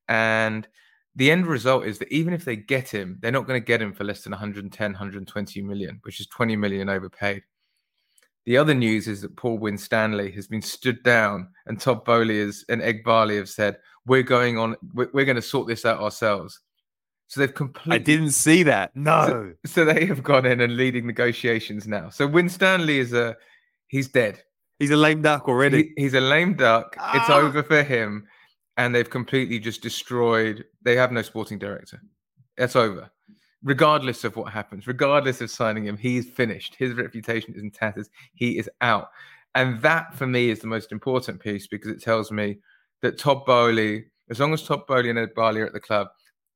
And 0.07 0.67
the 1.15 1.31
end 1.31 1.47
result 1.47 1.85
is 1.85 1.99
that 1.99 2.11
even 2.11 2.33
if 2.33 2.45
they 2.45 2.55
get 2.55 2.89
him, 2.89 3.17
they're 3.21 3.31
not 3.31 3.47
going 3.47 3.59
to 3.59 3.65
get 3.65 3.81
him 3.81 3.93
for 3.93 4.03
less 4.03 4.23
than 4.23 4.31
110, 4.31 4.91
120 4.91 5.61
million, 5.61 5.99
which 6.03 6.19
is 6.19 6.27
20 6.27 6.55
million 6.55 6.89
overpaid. 6.89 7.43
The 8.45 8.57
other 8.57 8.73
news 8.73 9.07
is 9.07 9.21
that 9.21 9.35
Paul 9.35 9.57
Winstanley 9.57 10.31
has 10.31 10.47
been 10.47 10.61
stood 10.61 11.01
down, 11.03 11.47
and 11.65 11.79
Todd 11.79 12.03
Boehly 12.03 12.37
is, 12.37 12.65
and 12.67 12.81
Eghbali 12.81 13.37
have 13.37 13.49
said, 13.49 13.77
"We're 14.05 14.23
going 14.23 14.57
on. 14.57 14.75
We're, 14.93 15.09
we're 15.13 15.25
going 15.25 15.37
to 15.37 15.41
sort 15.41 15.67
this 15.67 15.85
out 15.85 16.01
ourselves." 16.01 16.59
So 17.27 17.39
they've 17.39 17.53
completely. 17.53 17.95
I 17.95 17.99
didn't 17.99 18.31
see 18.31 18.63
that. 18.63 18.95
No. 18.95 19.27
So, 19.27 19.53
so, 19.65 19.85
they 19.85 20.05
have 20.05 20.23
gone 20.23 20.45
in 20.45 20.61
and 20.61 20.75
leading 20.75 21.07
negotiations 21.07 21.87
now. 21.87 22.09
So 22.09 22.27
Winstanley 22.27 22.99
is 22.99 23.13
a, 23.13 23.35
he's 23.87 24.09
dead. 24.09 24.43
He's 24.77 24.91
a 24.91 24.97
lame 24.97 25.21
duck 25.21 25.47
already. 25.47 25.93
He, 25.95 26.03
he's 26.03 26.13
a 26.13 26.21
lame 26.21 26.55
duck. 26.55 26.95
Ah. 26.99 27.19
It's 27.19 27.29
over 27.29 27.63
for 27.63 27.81
him, 27.81 28.27
and 28.77 28.93
they've 28.93 29.09
completely 29.09 29.57
just 29.57 29.81
destroyed. 29.81 30.65
They 30.81 30.95
have 30.95 31.11
no 31.11 31.21
sporting 31.21 31.59
director. 31.59 32.01
It's 32.57 32.75
over. 32.75 33.09
Regardless 33.63 34.23
of 34.23 34.35
what 34.35 34.51
happens, 34.51 34.87
regardless 34.87 35.39
of 35.41 35.49
signing 35.49 35.85
him, 35.85 35.97
he's 35.97 36.29
finished. 36.29 36.75
His 36.75 36.93
reputation 36.93 37.53
is 37.55 37.61
in 37.63 37.71
tatters. 37.71 38.09
He 38.33 38.57
is 38.57 38.69
out. 38.81 39.09
And 39.55 39.81
that 39.81 40.13
for 40.15 40.27
me 40.27 40.49
is 40.49 40.59
the 40.59 40.67
most 40.67 40.91
important 40.91 41.39
piece 41.39 41.67
because 41.67 41.89
it 41.91 42.01
tells 42.01 42.31
me 42.31 42.57
that 43.01 43.17
Todd 43.17 43.45
Boehly, 43.45 44.05
as 44.29 44.39
long 44.39 44.53
as 44.53 44.63
Todd 44.63 44.85
Boehly 44.87 45.09
and 45.09 45.19
Eghbali 45.19 45.61
are 45.61 45.65
at 45.65 45.73
the 45.73 45.79
club, 45.79 46.07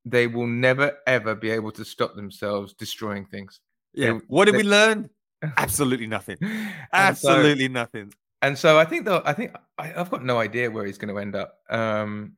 they 0.03 0.27
will 0.27 0.47
never 0.47 0.93
ever 1.05 1.35
be 1.35 1.49
able 1.49 1.71
to 1.71 1.85
stop 1.85 2.15
themselves 2.15 2.73
destroying 2.73 3.25
things. 3.25 3.59
Yeah. 3.93 4.13
They- 4.13 4.19
what 4.27 4.45
did 4.45 4.55
they- 4.55 4.59
we 4.59 4.63
learn? 4.63 5.09
Absolutely 5.57 6.07
nothing. 6.07 6.37
And 6.41 7.15
so- 7.17 7.29
Absolutely 7.29 7.67
nothing. 7.67 8.11
and 8.41 8.57
so 8.57 8.79
I 8.79 8.85
think 8.85 9.05
though 9.05 9.21
I 9.25 9.33
think 9.33 9.55
I, 9.77 9.93
I've 9.95 10.09
got 10.09 10.25
no 10.25 10.39
idea 10.39 10.71
where 10.71 10.85
he's 10.85 10.97
going 10.97 11.13
to 11.13 11.19
end 11.21 11.35
up. 11.35 11.59
Um, 11.69 12.33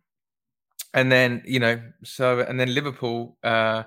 and 0.94 1.12
then 1.12 1.42
you 1.46 1.60
know, 1.60 1.82
so 2.04 2.40
and 2.42 2.60
then 2.60 2.74
Liverpool, 2.74 3.38
uh, 3.44 3.84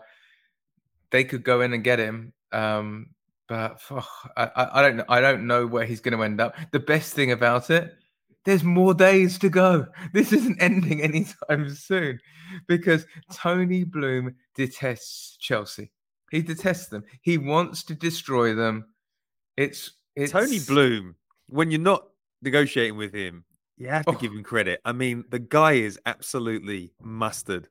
they 1.12 1.22
could 1.24 1.44
go 1.44 1.60
in 1.60 1.72
and 1.72 1.84
get 1.84 1.98
him. 2.00 2.32
Um, 2.50 3.10
but 3.48 3.80
oh, 3.90 4.06
I, 4.36 4.50
I 4.74 4.82
don't 4.82 4.96
know. 4.96 5.04
I 5.08 5.20
don't 5.20 5.46
know 5.46 5.66
where 5.66 5.84
he's 5.84 6.00
going 6.00 6.16
to 6.16 6.24
end 6.24 6.40
up. 6.40 6.56
The 6.72 6.80
best 6.80 7.14
thing 7.14 7.32
about 7.32 7.70
it, 7.70 7.94
there's 8.44 8.64
more 8.64 8.94
days 8.94 9.38
to 9.38 9.48
go. 9.48 9.86
This 10.12 10.32
isn't 10.32 10.60
ending 10.60 11.00
anytime 11.02 11.68
soon, 11.74 12.18
because 12.66 13.06
Tony 13.32 13.84
Bloom 13.84 14.34
detests 14.56 15.36
Chelsea. 15.38 15.92
He 16.30 16.40
detests 16.42 16.88
them. 16.88 17.04
He 17.20 17.36
wants 17.38 17.82
to 17.84 17.94
destroy 17.94 18.54
them. 18.54 18.86
It's 19.56 19.92
it's 20.16 20.32
Tony 20.32 20.58
Bloom, 20.66 21.14
when 21.48 21.70
you're 21.70 21.80
not 21.80 22.08
negotiating 22.42 22.96
with 22.96 23.12
him, 23.14 23.44
you 23.76 23.88
have 23.88 24.06
to 24.06 24.12
Oh. 24.12 24.14
give 24.14 24.32
him 24.32 24.42
credit. 24.42 24.80
I 24.84 24.92
mean, 24.92 25.24
the 25.30 25.38
guy 25.38 25.72
is 25.72 25.98
absolutely 26.06 26.92
mustard. 27.02 27.68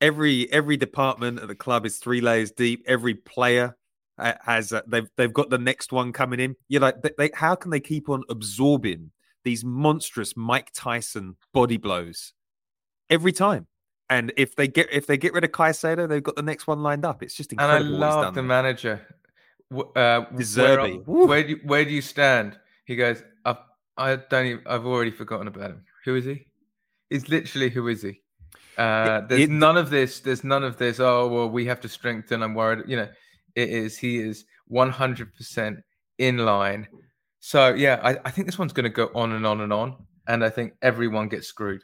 Every 0.00 0.50
every 0.52 0.76
department 0.76 1.40
at 1.40 1.48
the 1.48 1.54
club 1.54 1.86
is 1.86 1.98
three 1.98 2.20
layers 2.20 2.50
deep. 2.50 2.82
Every 2.86 3.14
player 3.14 3.76
uh, 4.18 4.34
has 4.44 4.72
uh, 4.72 4.82
they've 4.86 5.08
they've 5.16 5.32
got 5.32 5.50
the 5.50 5.58
next 5.58 5.92
one 5.92 6.12
coming 6.12 6.40
in. 6.40 6.56
You're 6.68 6.80
like, 6.82 7.02
they, 7.02 7.10
they, 7.16 7.30
how 7.34 7.54
can 7.54 7.70
they 7.70 7.80
keep 7.80 8.08
on 8.08 8.22
absorbing 8.28 9.10
these 9.44 9.64
monstrous 9.64 10.36
Mike 10.36 10.70
Tyson 10.74 11.36
body 11.52 11.76
blows 11.76 12.32
every 13.08 13.32
time? 13.32 13.66
And 14.10 14.32
if 14.36 14.54
they 14.56 14.68
get 14.68 14.92
if 14.92 15.06
they 15.06 15.16
get 15.16 15.32
rid 15.32 15.44
of 15.44 15.52
Caicedo, 15.52 16.08
they've 16.08 16.22
got 16.22 16.36
the 16.36 16.42
next 16.42 16.66
one 16.66 16.82
lined 16.82 17.04
up. 17.06 17.22
It's 17.22 17.34
just 17.34 17.52
And 17.52 17.60
I 17.62 17.64
incredible. 17.78 17.98
what 17.98 18.06
he's 18.06 18.14
love 18.16 18.34
the 18.34 18.40
there. 18.40 18.48
manager. 18.48 19.06
Uh, 19.72 20.24
where, 20.56 20.76
where 21.26 21.42
do 21.42 21.48
you, 21.50 21.60
where 21.64 21.84
do 21.84 21.90
you 21.90 22.02
stand? 22.02 22.58
He 22.84 22.96
goes, 22.96 23.22
I've, 23.44 23.56
I 23.96 24.16
don't 24.16 24.46
even, 24.46 24.62
I've 24.66 24.84
already 24.86 25.10
forgotten 25.10 25.48
about 25.48 25.70
him. 25.70 25.84
Who 26.04 26.14
is 26.16 26.26
he? 26.26 26.46
He's 27.10 27.28
literally 27.28 27.70
who 27.70 27.88
is 27.88 28.02
he? 28.02 28.20
Uh, 28.78 29.20
there's 29.22 29.42
it- 29.42 29.50
none 29.50 29.76
of 29.76 29.90
this. 29.90 30.20
There's 30.20 30.44
none 30.44 30.64
of 30.64 30.76
this. 30.76 31.00
Oh 31.00 31.28
well, 31.28 31.48
we 31.48 31.64
have 31.66 31.80
to 31.82 31.88
strengthen. 31.88 32.42
I'm 32.42 32.54
worried. 32.54 32.84
You 32.88 32.96
know, 32.96 33.08
it 33.54 33.68
is. 33.68 33.96
He 33.98 34.18
is 34.18 34.44
100 34.68 35.34
percent 35.34 35.78
in 36.18 36.38
line. 36.38 36.88
So 37.40 37.74
yeah, 37.74 38.00
I, 38.02 38.16
I 38.24 38.30
think 38.30 38.46
this 38.46 38.58
one's 38.58 38.72
going 38.72 38.84
to 38.84 38.90
go 38.90 39.10
on 39.14 39.32
and 39.32 39.46
on 39.46 39.60
and 39.60 39.72
on, 39.72 39.96
and 40.28 40.44
I 40.44 40.50
think 40.50 40.72
everyone 40.82 41.28
gets 41.28 41.46
screwed. 41.46 41.82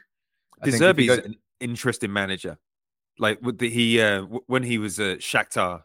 I 0.61 0.65
De 0.65 0.71
think 0.71 0.83
if 0.83 0.99
you 1.05 1.11
Zerbi's 1.11 1.19
go- 1.19 1.25
an 1.25 1.35
interesting 1.59 2.11
manager. 2.11 2.57
Like 3.19 3.39
with 3.41 3.59
the, 3.59 3.69
he 3.69 4.01
uh, 4.01 4.21
when 4.47 4.63
he 4.63 4.77
was 4.79 4.99
at 4.99 5.19
Shakhtar 5.19 5.83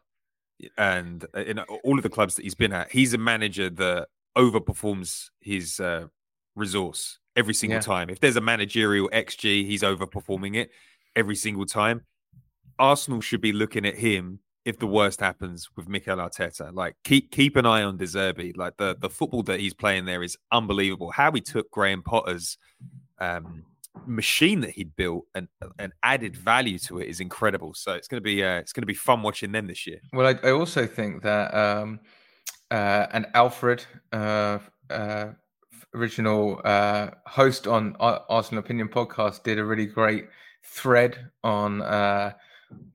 and 0.78 1.24
uh, 1.36 1.40
in 1.40 1.58
all 1.58 1.98
of 1.98 2.02
the 2.02 2.08
clubs 2.08 2.34
that 2.36 2.42
he's 2.42 2.54
been 2.54 2.72
at, 2.72 2.90
he's 2.90 3.12
a 3.12 3.18
manager 3.18 3.68
that 3.68 4.08
overperforms 4.38 5.28
his 5.40 5.78
uh, 5.80 6.06
resource 6.54 7.18
every 7.34 7.52
single 7.52 7.76
Yeah. 7.76 7.80
time. 7.82 8.08
If 8.10 8.20
there's 8.20 8.36
a 8.36 8.40
managerial 8.40 9.10
XG, 9.12 9.66
he's 9.66 9.82
overperforming 9.82 10.56
it 10.56 10.70
every 11.16 11.36
single 11.36 11.66
time. 11.66 12.02
Arsenal 12.78 13.20
should 13.20 13.40
be 13.40 13.52
looking 13.52 13.86
at 13.86 13.96
him 13.96 14.40
if 14.66 14.78
the 14.78 14.86
worst 14.86 15.20
happens 15.20 15.70
with 15.76 15.88
Mikel 15.88 16.18
Arteta. 16.18 16.74
Like 16.74 16.94
keep 17.04 17.30
keep 17.30 17.56
an 17.56 17.64
eye 17.64 17.82
on 17.82 17.96
De 17.96 18.04
Zerbi. 18.04 18.56
Like 18.56 18.76
the 18.76 18.96
the 19.00 19.08
football 19.08 19.42
that 19.44 19.60
he's 19.60 19.74
playing 19.74 20.04
there 20.04 20.22
is 20.22 20.36
unbelievable. 20.52 21.10
How 21.10 21.32
he 21.32 21.40
took 21.40 21.70
Graham 21.70 22.02
Potter's 22.02 22.58
um, 23.18 23.64
machine 24.04 24.60
that 24.60 24.70
he'd 24.70 24.94
built 24.96 25.24
and 25.34 25.48
and 25.78 25.92
added 26.02 26.36
value 26.36 26.78
to 26.80 26.98
it 26.98 27.08
is 27.08 27.20
incredible. 27.20 27.72
So 27.74 27.92
it's 27.92 28.08
gonna 28.08 28.20
be 28.20 28.44
uh, 28.44 28.56
it's 28.56 28.72
gonna 28.72 28.86
be 28.86 28.94
fun 28.94 29.22
watching 29.22 29.52
them 29.52 29.66
this 29.66 29.86
year. 29.86 30.00
Well, 30.12 30.26
I, 30.26 30.48
I 30.48 30.52
also 30.52 30.86
think 30.86 31.22
that 31.22 31.54
um, 31.54 32.00
uh, 32.70 33.06
and 33.12 33.26
Alfred, 33.34 33.84
uh, 34.12 34.58
uh, 34.90 35.28
original 35.94 36.60
uh, 36.64 37.10
host 37.26 37.66
on 37.66 37.96
Arsenal 38.00 38.62
Opinion 38.62 38.88
podcast, 38.88 39.44
did 39.44 39.58
a 39.58 39.64
really 39.64 39.86
great 39.86 40.26
thread 40.66 41.30
on 41.42 41.82
uh, 41.82 42.32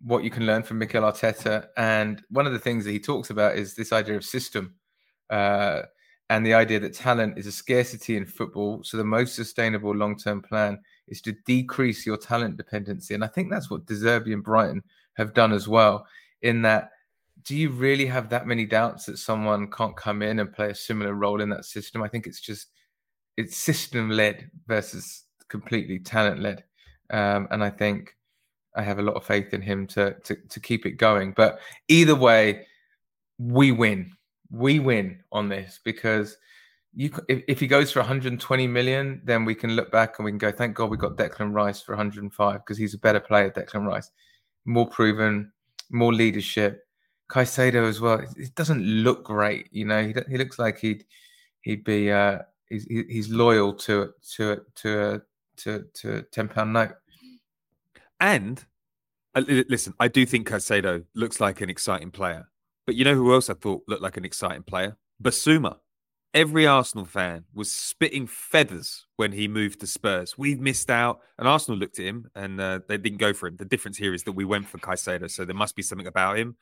what 0.04 0.24
you 0.24 0.30
can 0.30 0.46
learn 0.46 0.64
from 0.64 0.80
Mikel 0.80 1.04
Arteta. 1.04 1.68
And 1.78 2.22
one 2.30 2.48
of 2.48 2.54
the 2.54 2.60
things 2.60 2.86
that 2.86 2.92
he 2.92 3.00
talks 3.00 3.30
about 3.30 3.56
is 3.58 3.74
this 3.74 3.92
idea 3.92 4.16
of 4.16 4.26
system. 4.26 4.76
Uh, 5.30 5.84
and 6.30 6.46
the 6.46 6.54
idea 6.54 6.80
that 6.80 6.94
talent 6.94 7.38
is 7.38 7.46
a 7.46 7.52
scarcity 7.52 8.16
in 8.16 8.26
football. 8.26 8.84
So 8.84 8.96
the 8.96 9.04
most 9.04 9.36
sustainable 9.36 9.94
long-term 9.94 10.44
plan 10.44 10.80
is 11.08 11.22
to 11.24 11.34
decrease 11.46 12.06
your 12.06 12.16
talent 12.16 12.56
dependency. 12.56 13.14
And 13.14 13.24
I 13.24 13.28
think 13.28 13.52
that's 13.52 13.70
what 13.70 13.86
De 13.86 13.94
Zerbi 13.94 14.34
and 14.34 14.44
Brighton 14.44 14.82
have 15.16 15.34
done 15.34 15.52
as 15.52 15.68
well. 15.68 16.08
In 16.42 16.62
that, 16.62 16.92
do 17.44 17.56
you 17.56 17.70
really 17.70 18.06
have 18.06 18.30
that 18.30 18.48
many 18.48 18.66
doubts 18.66 19.06
that 19.06 19.18
someone 19.18 19.70
can't 19.72 19.98
come 19.98 20.22
in 20.22 20.40
and 20.40 20.54
play 20.54 20.70
a 20.70 20.76
similar 20.76 21.16
role 21.16 21.42
in 21.42 21.50
that 21.50 21.66
system? 21.66 22.02
I 22.02 22.08
think 22.08 22.28
it's 22.28 22.40
just 22.40 22.68
it's 23.36 23.58
system 23.58 24.10
led 24.10 24.50
versus 24.68 25.24
completely 25.50 26.00
talent 26.00 26.40
led. 26.40 26.64
Um, 27.12 27.48
and 27.52 27.64
I 27.64 27.70
think 27.70 28.16
I 28.76 28.82
have 28.84 29.00
a 29.00 29.04
lot 29.04 29.16
of 29.16 29.26
faith 29.26 29.54
in 29.54 29.62
him 29.62 29.88
to, 29.88 30.16
to 30.24 30.36
to 30.36 30.60
keep 30.60 30.86
it 30.86 30.92
going. 30.92 31.34
But 31.34 31.60
either 31.88 32.16
way, 32.16 32.66
we 33.38 33.72
win. 33.72 34.12
We 34.50 34.80
win 34.80 35.24
on 35.32 35.50
this 35.50 35.80
because 35.84 36.38
you 36.94 37.12
if, 37.28 37.44
if 37.48 37.60
he 37.60 37.68
goes 37.68 37.92
for 37.92 38.00
120 38.00 38.68
million, 38.68 39.22
then 39.24 39.46
we 39.46 39.56
can 39.56 39.76
look 39.76 39.92
back 39.92 40.20
and 40.20 40.26
we 40.26 40.32
can 40.32 40.38
go, 40.38 40.52
thank 40.52 40.76
God 40.76 40.90
we 40.90 40.98
got 40.98 41.18
Declan 41.18 41.54
Rice 41.54 41.82
for 41.82 41.94
105 41.94 42.60
because 42.60 42.78
he's 42.78 42.94
a 42.94 43.00
better 43.00 43.20
player, 43.20 43.50
Declan 43.50 43.86
Rice, 43.86 44.12
more 44.66 44.88
proven, 44.88 45.52
more 45.90 46.14
leadership. 46.14 46.86
Caicedo 47.32 47.88
as 47.88 48.02
well. 48.02 48.20
It, 48.36 48.54
doesn't 48.56 48.84
look 48.84 49.24
great, 49.24 49.70
you 49.72 49.86
know. 49.86 50.06
He, 50.06 50.14
he 50.30 50.38
looks 50.38 50.60
like 50.60 50.80
he'd 50.80 51.06
he'd 51.62 51.84
be 51.86 52.12
uh 52.12 52.40
he's 52.68 52.86
he's 52.86 53.30
loyal 53.30 53.74
to 53.74 54.12
to 54.36 54.62
to 54.76 55.02
a 55.02 55.22
to 55.64 55.86
to 55.96 56.24
ten 56.32 56.48
pound 56.48 56.74
note. 56.74 56.92
And 58.20 58.64
uh, 59.36 59.44
listen, 59.48 59.94
I 60.00 60.08
do 60.08 60.26
think 60.26 60.48
Caicedo 60.48 61.04
looks 61.16 61.40
like 61.40 61.62
an 61.62 61.70
exciting 61.70 62.12
player. 62.12 62.48
But 62.86 62.96
you 62.96 63.06
know 63.06 63.16
who 63.16 63.34
else 63.34 63.50
I 63.50 63.54
thought 63.54 63.84
looked 63.88 64.02
like 64.02 64.18
an 64.18 64.26
exciting 64.26 64.64
player? 64.64 64.98
Bissouma. 65.22 65.78
Every 66.34 66.66
Arsenal 66.66 67.06
fan 67.06 67.44
was 67.54 67.70
spitting 67.70 68.26
feathers 68.26 69.06
when 69.18 69.34
he 69.34 69.50
moved 69.50 69.82
to 69.82 69.88
Spurs. 69.88 70.38
We've 70.38 70.62
missed 70.62 70.90
out, 70.90 71.20
and 71.38 71.46
Arsenal 71.46 71.78
looked 71.78 72.00
at 72.00 72.06
him 72.06 72.32
and 72.36 72.60
uh, 72.60 72.80
they 72.88 72.98
didn't 72.98 73.18
go 73.18 73.34
for 73.34 73.48
him. 73.48 73.58
The 73.58 73.66
difference 73.66 73.98
here 73.98 74.14
is 74.14 74.24
that 74.24 74.32
we 74.32 74.46
went 74.46 74.70
for 74.70 74.78
Caicedo, 74.78 75.30
so 75.30 75.44
there 75.44 75.56
must 75.56 75.76
be 75.76 75.82
something 75.82 76.08
about 76.08 76.38
him. 76.38 76.56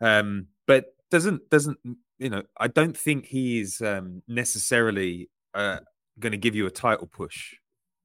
Um, 0.00 0.46
but 0.66 0.86
doesn't 1.10 1.48
doesn't 1.50 1.78
you 2.18 2.30
know? 2.30 2.42
I 2.58 2.68
don't 2.68 2.96
think 2.96 3.26
he 3.26 3.60
is 3.60 3.80
um, 3.82 4.22
necessarily 4.26 5.28
uh, 5.52 5.80
going 6.18 6.32
to 6.32 6.38
give 6.38 6.54
you 6.54 6.66
a 6.66 6.70
title 6.70 7.06
push. 7.06 7.54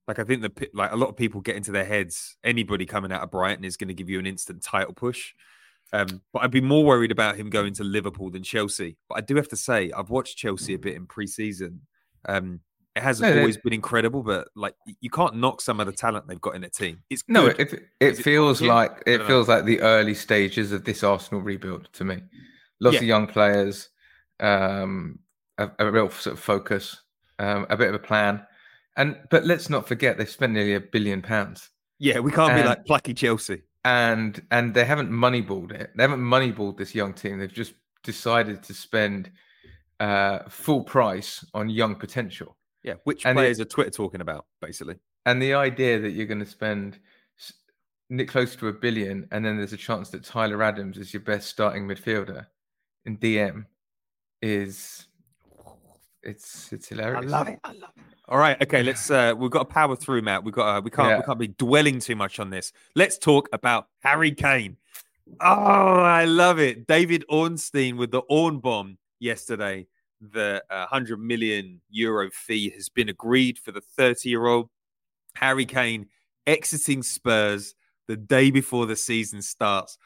Like 0.10 0.18
I 0.18 0.24
think 0.24 0.42
the 0.42 0.70
like 0.74 0.92
a 0.92 0.96
lot 0.96 1.10
of 1.10 1.16
people 1.16 1.40
get 1.40 1.56
into 1.56 1.72
their 1.72 1.86
heads. 1.86 2.36
Anybody 2.44 2.88
coming 2.88 3.12
out 3.12 3.22
of 3.22 3.30
Brighton 3.30 3.64
is 3.64 3.78
going 3.78 3.90
to 3.90 3.94
give 3.94 4.10
you 4.10 4.18
an 4.18 4.26
instant 4.26 4.64
title 4.64 4.92
push. 4.96 5.34
Um, 5.94 6.22
but 6.34 6.44
I'd 6.44 6.50
be 6.50 6.62
more 6.62 6.84
worried 6.84 7.12
about 7.12 7.36
him 7.36 7.52
going 7.52 7.74
to 7.76 7.84
Liverpool 7.84 8.32
than 8.32 8.42
Chelsea. 8.42 8.98
But 9.08 9.20
I 9.20 9.22
do 9.22 9.36
have 9.36 9.48
to 9.50 9.56
say, 9.56 9.92
I've 9.96 10.10
watched 10.10 10.36
Chelsea 10.36 10.74
a 10.74 10.80
bit 10.80 10.96
in 10.96 11.06
pre-season. 11.06 11.82
Um, 12.28 12.62
it 12.96 13.04
hasn't 13.04 13.36
No, 13.36 13.40
always 13.42 13.58
been 13.58 13.72
incredible, 13.72 14.24
but 14.24 14.48
like 14.56 14.74
you 15.00 15.12
can't 15.12 15.36
knock 15.36 15.62
some 15.62 15.80
of 15.80 15.86
the 15.86 15.94
talent 15.94 16.28
they've 16.28 16.42
got 16.42 16.56
in 16.56 16.62
their 16.62 16.72
team. 16.72 17.04
It's 17.12 17.24
No, 17.28 17.46
good. 17.46 17.60
it 17.60 17.74
it 17.74 17.84
it 18.00 18.18
feels 18.18 18.64
like 18.64 19.04
it 19.06 19.18
don't 19.18 19.20
know. 19.20 19.28
feels 19.28 19.48
like 19.48 19.66
the 19.66 19.80
early 19.82 20.16
stages 20.16 20.72
of 20.72 20.86
this 20.86 21.04
Arsenal 21.04 21.42
rebuild 21.42 21.88
to 21.94 22.04
me. 22.04 22.24
Lots 22.80 22.96
Yeah. 22.96 23.02
of 23.02 23.06
young 23.06 23.28
players, 23.28 23.90
um, 24.40 25.20
a, 25.60 25.70
a 25.78 25.92
real 25.92 26.10
sort 26.10 26.34
of 26.36 26.40
focus, 26.40 27.00
um, 27.38 27.68
a 27.70 27.78
bit 27.78 27.90
of 27.90 27.94
a 27.94 28.00
plan, 28.00 28.44
and 28.98 29.18
but 29.30 29.46
let's 29.46 29.70
not 29.70 29.88
forget 29.88 30.18
they've 30.18 30.30
spent 30.30 30.54
nearly 30.54 30.76
a 30.76 30.80
billion 30.80 31.22
pounds, 31.22 31.70
yeah, 32.00 32.20
we 32.20 32.32
can't 32.32 32.56
be 32.56 32.64
like 32.64 32.86
plucky 32.86 33.14
Chelsea. 33.14 33.64
and 33.86 34.42
and 34.52 34.74
they 34.74 34.86
haven't 34.86 35.10
moneyballed 35.12 35.72
it. 35.72 35.92
They 35.96 36.04
haven't 36.04 36.22
moneyballed 36.22 36.78
this 36.78 36.94
young 36.96 37.14
team. 37.14 37.40
They've 37.40 37.52
just 37.52 37.74
decided 38.04 38.64
to 38.64 38.74
spend 38.74 39.32
uh, 40.00 40.40
full 40.50 40.84
price 40.84 41.46
on 41.54 41.70
young 41.70 41.96
potential. 41.96 42.58
Yeah, 42.84 42.96
which 43.04 43.26
and 43.26 43.38
it- 43.38 43.42
players 43.42 43.60
are 43.60 43.66
Twitter 43.66 43.92
talking 43.92 44.22
about, 44.22 44.46
basically? 44.62 44.96
And 45.26 45.42
the 45.42 45.54
idea 45.54 46.00
that 46.00 46.12
you're 46.12 46.26
going 46.26 46.40
to 46.40 46.46
spend 46.46 46.98
close 48.28 48.56
to 48.56 48.70
a 48.70 48.74
billion, 48.74 49.28
and 49.32 49.46
then 49.46 49.58
there's 49.58 49.74
a 49.74 49.78
chance 49.78 50.10
that 50.10 50.24
Tyler 50.24 50.64
Adams 50.64 50.98
is 50.98 51.14
your 51.14 51.22
best 51.22 51.50
starting 51.50 51.86
midfielder 51.88 52.48
in 53.06 53.18
DM 53.18 53.66
is 54.42 55.06
it's 56.24 56.72
it's 56.72 56.88
hilarious. 56.88 57.26
I 57.26 57.28
love 57.28 57.48
it. 57.48 57.60
I 57.64 57.72
love 57.74 57.92
it. 57.96 58.04
All 58.28 58.38
right, 58.38 58.62
okay. 58.62 58.84
Let's. 58.84 59.10
uh 59.10 59.34
We've 59.38 59.52
got 59.52 59.60
to 59.60 59.66
power 59.66 59.96
through, 59.96 60.22
Matt. 60.22 60.44
We've 60.44 60.54
got. 60.54 60.78
Uh, 60.78 60.82
we 60.82 60.92
can't. 60.92 61.10
Yeah. 61.10 61.18
We 61.18 61.24
can't 61.24 61.40
be 61.40 61.48
dwelling 61.48 62.00
too 62.00 62.16
much 62.16 62.40
on 62.40 62.50
this. 62.50 62.72
Let's 62.96 63.18
talk 63.18 63.50
about 63.54 63.88
Harry 64.00 64.32
Kane. 64.32 64.78
Oh, 65.42 66.02
I 66.02 66.26
love 66.26 66.60
it. 66.60 66.88
David 66.88 67.24
Ornstein 67.30 67.98
with 67.98 68.12
the 68.12 68.20
Orn 68.30 68.60
bomb 68.60 68.98
yesterday. 69.20 69.88
The 70.22 70.64
uh, 70.70 70.88
100 70.92 71.18
million 71.18 71.80
euro 71.90 72.30
fee 72.32 72.72
has 72.72 72.90
been 72.90 73.08
agreed 73.10 73.58
for 73.58 73.72
the 73.72 73.82
30 73.82 74.30
year 74.30 74.48
old. 74.48 74.70
Harry 75.36 75.66
Kane 75.66 76.08
exiting 76.46 77.04
Spurs 77.04 77.76
the 78.08 78.18
day 78.18 78.52
before 78.52 78.86
the 78.86 78.96
season 78.96 79.42
starts. 79.42 79.98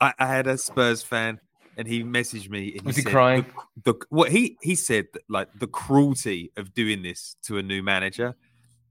I, 0.00 0.12
I 0.18 0.26
had 0.26 0.46
a 0.46 0.58
Spurs 0.58 1.02
fan 1.02 1.40
and 1.76 1.86
he 1.86 2.02
messaged 2.02 2.48
me. 2.48 2.74
And 2.76 2.82
Was 2.82 2.96
he 2.96 3.02
said, 3.02 3.12
crying? 3.12 3.46
The, 3.84 3.92
the, 3.92 3.98
what 4.10 4.30
he 4.30 4.56
he 4.62 4.74
said 4.74 5.06
that, 5.12 5.22
like 5.28 5.48
the 5.58 5.66
cruelty 5.66 6.52
of 6.56 6.74
doing 6.74 7.02
this 7.02 7.36
to 7.44 7.58
a 7.58 7.62
new 7.62 7.82
manager 7.82 8.34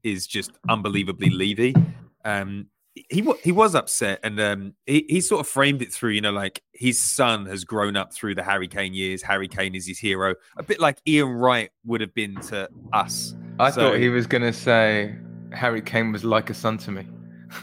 is 0.02 0.26
just 0.26 0.52
unbelievably 0.68 1.30
levy. 1.30 1.74
Um, 2.24 2.66
he 3.10 3.26
he 3.42 3.52
was 3.52 3.74
upset, 3.74 4.20
and 4.22 4.40
um, 4.40 4.74
he 4.86 5.04
he 5.08 5.20
sort 5.20 5.40
of 5.40 5.48
framed 5.48 5.82
it 5.82 5.92
through, 5.92 6.10
you 6.12 6.20
know, 6.20 6.32
like 6.32 6.62
his 6.72 7.02
son 7.02 7.44
has 7.46 7.64
grown 7.64 7.94
up 7.96 8.12
through 8.14 8.34
the 8.34 8.42
Harry 8.42 8.68
Kane 8.68 8.94
years. 8.94 9.20
Harry 9.22 9.48
Kane 9.48 9.74
is 9.74 9.86
his 9.86 9.98
hero, 9.98 10.34
a 10.56 10.62
bit 10.62 10.80
like 10.80 10.98
Ian 11.06 11.28
Wright 11.32 11.70
would 11.84 12.00
have 12.00 12.14
been 12.14 12.36
to 12.42 12.68
us. 12.92 13.34
I 13.58 13.70
So- 13.70 13.80
thought 13.90 13.98
he 13.98 14.08
was 14.08 14.26
going 14.26 14.42
to 14.42 14.52
say 14.52 15.14
Harry 15.52 15.82
Kane 15.82 16.10
was 16.12 16.24
like 16.24 16.48
a 16.50 16.54
son 16.54 16.78
to 16.78 16.90
me. 16.90 17.06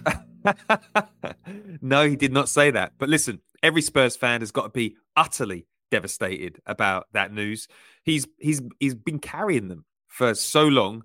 no, 1.82 2.08
he 2.08 2.16
did 2.16 2.32
not 2.32 2.50
say 2.50 2.72
that. 2.72 2.94
But 2.98 3.10
listen, 3.10 3.40
every 3.64 3.82
Spurs 3.82 4.16
fan 4.16 4.42
has 4.42 4.52
got 4.52 4.64
to 4.64 4.70
be 4.70 4.98
utterly 5.16 5.66
devastated 5.90 6.60
about 6.66 7.08
that 7.14 7.34
news. 7.34 7.68
He's 8.04 8.28
he's 8.38 8.62
he's 8.80 8.94
been 8.94 9.20
carrying 9.20 9.70
them 9.70 9.86
for 10.08 10.36
so 10.36 10.68
long. 10.68 11.04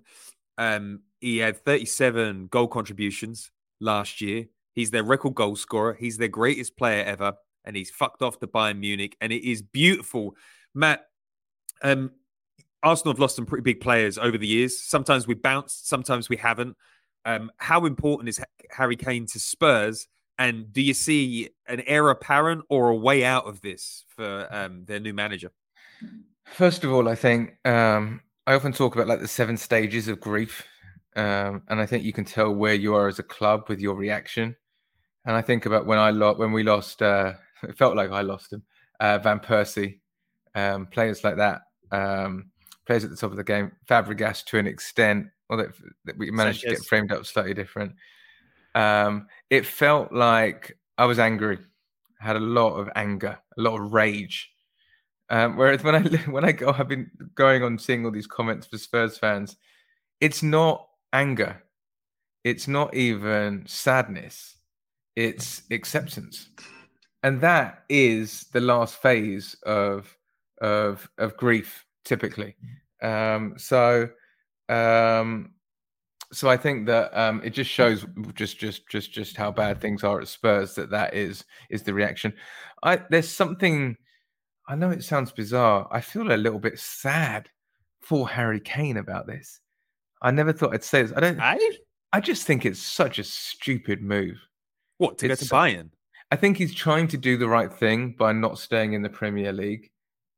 Um, 0.57 1.01
he 1.21 1.37
had 1.37 1.63
37 1.63 2.47
goal 2.47 2.67
contributions 2.67 3.51
last 3.79 4.21
year. 4.21 4.45
He's 4.73 4.91
their 4.91 5.03
record 5.03 5.35
goal 5.35 5.55
scorer. 5.55 5.93
He's 5.93 6.17
their 6.17 6.27
greatest 6.27 6.77
player 6.77 7.03
ever, 7.03 7.33
and 7.65 7.75
he's 7.75 7.89
fucked 7.89 8.21
off 8.21 8.39
to 8.39 8.47
Bayern 8.47 8.79
Munich. 8.79 9.15
And 9.21 9.31
it 9.31 9.49
is 9.49 9.61
beautiful, 9.61 10.35
Matt. 10.75 11.05
Um, 11.81 12.11
Arsenal 12.83 13.13
have 13.13 13.19
lost 13.19 13.35
some 13.35 13.45
pretty 13.45 13.63
big 13.63 13.81
players 13.81 14.17
over 14.17 14.37
the 14.37 14.47
years. 14.47 14.81
Sometimes 14.81 15.27
we 15.27 15.33
bounced, 15.33 15.87
sometimes 15.87 16.29
we 16.29 16.37
haven't. 16.37 16.75
Um, 17.25 17.51
how 17.57 17.85
important 17.85 18.29
is 18.29 18.39
Harry 18.71 18.95
Kane 18.95 19.25
to 19.27 19.39
Spurs? 19.39 20.07
And 20.39 20.71
do 20.71 20.81
you 20.81 20.93
see 20.93 21.49
an 21.67 21.81
heir 21.85 22.09
apparent 22.09 22.63
or 22.69 22.87
a 22.89 22.95
way 22.95 23.25
out 23.25 23.45
of 23.45 23.59
this 23.59 24.05
for 24.07 24.47
um, 24.49 24.85
their 24.85 25.01
new 25.01 25.13
manager? 25.13 25.51
First 26.45 26.85
of 26.85 26.93
all, 26.93 27.09
I 27.09 27.15
think 27.15 27.57
um, 27.65 28.21
I 28.47 28.53
often 28.53 28.71
talk 28.71 28.95
about 28.95 29.07
like 29.07 29.19
the 29.19 29.27
seven 29.27 29.57
stages 29.57 30.07
of 30.07 30.21
grief, 30.21 30.65
um, 31.17 31.63
and 31.67 31.81
I 31.81 31.85
think 31.85 32.05
you 32.05 32.13
can 32.13 32.23
tell 32.23 32.55
where 32.55 32.73
you 32.73 32.95
are 32.95 33.09
as 33.09 33.19
a 33.19 33.23
club 33.23 33.65
with 33.67 33.81
your 33.81 33.95
reaction. 33.95 34.55
And 35.25 35.35
I 35.35 35.41
think 35.41 35.65
about 35.65 35.85
when 35.85 35.99
I 35.99 36.11
lost, 36.11 36.39
when 36.39 36.53
we 36.53 36.63
lost, 36.63 37.01
uh, 37.01 37.33
it 37.63 37.77
felt 37.77 37.97
like 37.97 38.09
I 38.09 38.21
lost 38.21 38.53
him, 38.53 38.63
uh, 39.01 39.17
Van 39.17 39.39
Persie, 39.39 39.99
um, 40.55 40.87
players 40.87 41.21
like 41.21 41.35
that, 41.35 41.63
um, 41.91 42.49
players 42.87 43.03
at 43.03 43.09
the 43.09 43.17
top 43.17 43.31
of 43.31 43.37
the 43.37 43.43
game, 43.43 43.73
Fabregas 43.89 44.45
to 44.45 44.57
an 44.57 44.67
extent, 44.67 45.27
although 45.49 45.69
that 46.05 46.17
we 46.17 46.31
managed 46.31 46.61
to 46.61 46.69
get 46.69 46.85
framed 46.85 47.11
up 47.11 47.25
slightly 47.25 47.53
different. 47.53 47.91
Um, 48.79 49.27
it 49.49 49.65
felt 49.65 50.13
like 50.13 50.77
I 50.97 51.05
was 51.05 51.19
angry, 51.19 51.57
had 52.19 52.37
a 52.37 52.39
lot 52.39 52.75
of 52.75 52.89
anger, 52.95 53.37
a 53.57 53.61
lot 53.61 53.79
of 53.79 53.91
rage. 53.91 54.49
Um, 55.29 55.57
whereas 55.57 55.83
when 55.83 55.95
I 55.95 56.01
when 56.31 56.45
I 56.45 56.53
go, 56.53 56.71
I've 56.71 56.87
been 56.87 57.11
going 57.35 57.61
on 57.61 57.77
seeing 57.77 58.05
all 58.05 58.11
these 58.11 58.27
comments 58.27 58.67
for 58.67 58.77
Spurs 58.77 59.17
fans. 59.17 59.57
It's 60.21 60.41
not 60.41 60.87
anger. 61.11 61.61
It's 62.45 62.67
not 62.69 62.95
even 62.95 63.65
sadness. 63.67 64.55
It's 65.17 65.63
acceptance, 65.71 66.47
and 67.23 67.41
that 67.41 67.83
is 67.89 68.45
the 68.53 68.61
last 68.61 69.01
phase 69.01 69.57
of 69.65 70.15
of 70.61 71.09
of 71.17 71.35
grief 71.35 71.85
typically. 72.05 72.55
Um, 73.01 73.55
so 73.57 74.09
um, 74.69 75.51
so 76.31 76.49
I 76.49 76.57
think 76.57 76.85
that 76.87 77.15
um, 77.17 77.41
it 77.43 77.51
just 77.51 77.69
shows 77.69 78.05
just 78.35 78.59
just 78.59 78.87
just 78.87 79.11
just 79.11 79.35
how 79.35 79.51
bad 79.51 79.81
things 79.81 80.03
are 80.03 80.19
at 80.21 80.27
Spurs 80.27 80.75
that 80.75 80.89
that 80.91 81.13
is 81.13 81.43
is 81.69 81.83
the 81.83 81.93
reaction. 81.93 82.33
I 82.83 83.01
there's 83.09 83.29
something. 83.29 83.97
I 84.67 84.75
know 84.75 84.91
it 84.91 85.03
sounds 85.03 85.31
bizarre. 85.31 85.87
I 85.91 86.01
feel 86.01 86.31
a 86.31 86.37
little 86.37 86.59
bit 86.59 86.77
sad 86.77 87.49
for 88.01 88.29
Harry 88.29 88.59
Kane 88.59 88.97
about 88.97 89.25
this. 89.25 89.59
I 90.21 90.31
never 90.31 90.53
thought 90.53 90.73
I'd 90.73 90.83
say 90.83 91.01
this. 91.01 91.13
I 91.15 91.19
don't. 91.19 91.39
I 91.39 91.57
I 92.13 92.19
just 92.19 92.45
think 92.45 92.65
it's 92.65 92.79
such 92.79 93.19
a 93.19 93.23
stupid 93.23 94.01
move. 94.01 94.37
What 94.97 95.17
to 95.19 95.29
It's 95.29 95.41
go 95.41 95.47
to 95.47 95.55
Bayern? 95.55 95.89
I 96.31 96.35
think 96.35 96.57
he's 96.57 96.75
trying 96.75 97.07
to 97.09 97.17
do 97.17 97.37
the 97.37 97.47
right 97.47 97.71
thing 97.71 98.15
by 98.17 98.33
not 98.33 98.59
staying 98.59 98.93
in 98.93 99.01
the 99.01 99.09
Premier 99.09 99.51
League. 99.51 99.89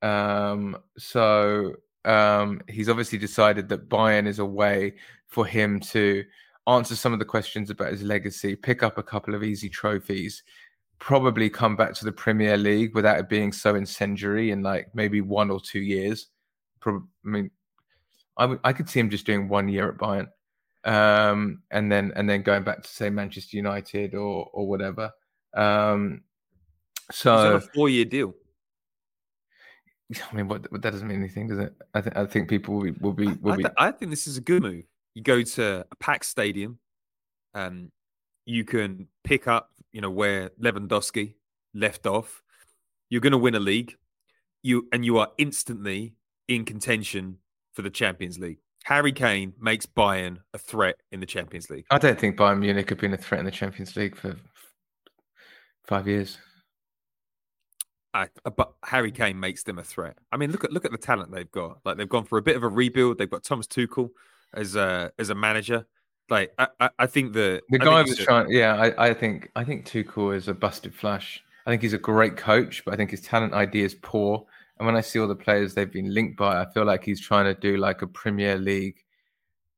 Um, 0.02 0.78
so 0.98 1.76
um, 2.06 2.62
he's 2.68 2.90
obviously 2.90 3.18
decided 3.18 3.70
that 3.70 3.90
Bayern 3.90 4.28
is 4.28 4.40
a 4.40 4.46
way 4.46 4.96
for 5.28 5.46
him 5.46 5.80
to 5.80 6.24
answer 6.68 6.96
some 6.96 7.14
of 7.14 7.20
the 7.20 7.26
questions 7.26 7.70
about 7.70 7.92
his 7.92 8.04
legacy, 8.04 8.56
pick 8.56 8.84
up 8.84 8.98
a 8.98 9.04
couple 9.04 9.36
of 9.36 9.44
easy 9.44 9.70
trophies, 9.70 10.44
probably 11.00 11.50
come 11.50 11.76
back 11.76 11.94
to 11.96 12.06
the 12.06 12.12
Premier 12.12 12.58
League 12.58 12.94
without 12.94 13.20
it 13.20 13.30
being 13.30 13.52
so 13.52 13.76
incendiary 13.76 14.52
in 14.52 14.62
like 14.62 14.94
maybe 14.94 15.22
one 15.22 15.50
or 15.50 15.60
two 15.60 15.80
years. 15.80 16.28
Prob- 16.80 17.08
I 17.26 17.30
mean, 17.30 17.52
I 18.38 18.74
could 18.74 18.90
see 18.90 19.00
him 19.00 19.10
just 19.10 19.26
doing 19.26 19.48
one 19.48 19.68
year 19.68 19.90
at 19.90 19.98
Bayern, 19.98 20.28
um, 20.84 21.62
and 21.70 21.92
then 21.92 22.12
and 22.16 22.28
then 22.28 22.42
going 22.42 22.64
back 22.64 22.82
to 22.82 22.90
say 22.90 23.10
Manchester 23.10 23.58
United 23.58 24.16
or 24.16 24.50
or 24.54 24.68
whatever. 24.68 25.12
Um, 25.54 26.24
so 27.12 27.56
a 27.58 27.62
four-year 27.62 28.06
deal. 28.06 28.34
I 30.32 30.36
mean, 30.36 30.47
what 30.47 30.69
that 30.71 30.82
doesn't 30.82 31.08
mean 31.08 31.19
anything, 31.19 31.47
does 31.47 31.60
it? 31.60 31.74
I 31.93 32.02
think 32.02 32.17
I 32.17 32.26
think 32.26 32.50
people 32.50 32.76
will 32.76 32.84
be 32.84 32.91
will 32.91 33.13
be 33.13 33.28
will 33.41 33.54
I, 33.54 33.58
be. 33.58 33.65
I 33.78 33.91
think 33.91 34.12
this 34.12 34.28
is 34.28 34.38
a 34.38 34.41
good 34.41 34.62
move. 34.62 34.84
You 35.13 35.24
go 35.24 35.41
to 35.41 35.86
a 35.91 35.95
packed 35.97 36.26
stadium, 36.26 36.80
um, 37.54 37.91
you 38.45 38.63
can 38.63 39.08
pick 39.24 39.47
up, 39.47 39.71
you 39.91 40.02
know, 40.02 40.10
where 40.10 40.52
Lewandowski 40.62 41.36
left 41.74 42.06
off. 42.06 42.41
You're 43.10 43.21
going 43.21 43.32
to 43.32 43.38
win 43.38 43.56
a 43.56 43.60
league, 43.60 43.97
you 44.63 44.88
and 44.93 45.06
you 45.06 45.17
are 45.17 45.30
instantly 45.38 46.15
in 46.47 46.65
contention 46.65 47.38
for 47.74 47.82
the 47.82 47.89
Champions 47.89 48.39
League. 48.39 48.60
Harry 48.86 49.12
Kane 49.12 49.54
makes 49.60 49.86
Bayern 49.86 50.38
a 50.54 50.58
threat 50.58 50.95
in 51.12 51.19
the 51.19 51.26
Champions 51.26 51.69
League. 51.69 51.86
I 51.91 51.97
don't 51.97 52.19
think 52.19 52.38
Bayern 52.38 52.60
Munich 52.60 52.89
have 52.89 53.00
been 53.00 53.13
a 53.13 53.17
threat 53.17 53.39
in 53.39 53.45
the 53.45 53.52
Champions 53.52 53.95
League 53.95 54.15
for 54.15 54.36
five 55.86 56.08
years. 56.08 56.38
I, 58.13 58.28
but 58.56 58.74
Harry 58.84 59.12
mm. 59.12 59.15
Kane 59.15 59.39
makes 59.39 59.63
them 59.63 59.80
a 59.80 59.84
threat. 59.84 60.17
I 60.32 60.38
mean, 60.38 60.52
look 60.52 60.63
at 60.63 60.71
look 60.71 60.86
at 60.86 60.91
the 60.91 60.97
talent 60.97 61.32
they've 61.32 61.52
got. 61.52 61.80
Like 61.86 61.97
they've 61.97 62.10
gone 62.10 62.26
for 62.26 62.38
a 62.38 62.41
bit 62.41 62.56
of 62.56 62.63
a 62.63 62.67
rebuild. 62.67 63.17
They've 63.17 63.30
got 63.30 63.43
Thomas 63.43 63.67
Tuchel 63.67 64.10
as 64.54 64.76
a 64.76 65.12
as 65.17 65.30
a 65.30 65.36
manager. 65.36 65.86
Like 66.30 66.54
I, 66.58 66.67
I, 66.80 66.89
I 67.00 67.06
think 67.08 67.34
the 67.34 67.62
The 67.69 67.82
I 67.82 67.86
guy 67.86 68.02
was 68.02 68.17
trying. 68.17 68.50
Yeah, 68.50 68.76
I, 68.76 69.10
I 69.10 69.13
think 69.13 69.50
I 69.56 69.63
think 69.63 69.86
Tuchel 69.86 70.36
is 70.36 70.47
a 70.47 70.54
busted 70.54 70.93
flash. 70.93 71.43
I 71.65 71.69
think 71.69 71.82
he's 71.82 71.93
a 71.93 72.00
great 72.00 72.38
coach, 72.38 72.84
but 72.84 72.93
I 72.93 72.97
think 72.97 73.12
his 73.12 73.21
talent 73.21 73.54
ID 73.54 73.82
is 73.82 73.95
poor. 73.95 74.45
And 74.78 74.86
when 74.86 74.95
I 74.95 75.02
see 75.02 75.19
all 75.19 75.28
the 75.28 75.36
players 75.36 75.74
they've 75.74 75.91
been 75.91 76.13
linked 76.13 76.38
by, 76.38 76.60
I 76.60 76.65
feel 76.74 76.86
like 76.86 77.04
he's 77.04 77.21
trying 77.21 77.45
to 77.45 77.60
do 77.60 77.78
like 77.78 78.02
a 78.02 78.08
Premier 78.08 78.58
League. 78.58 79.04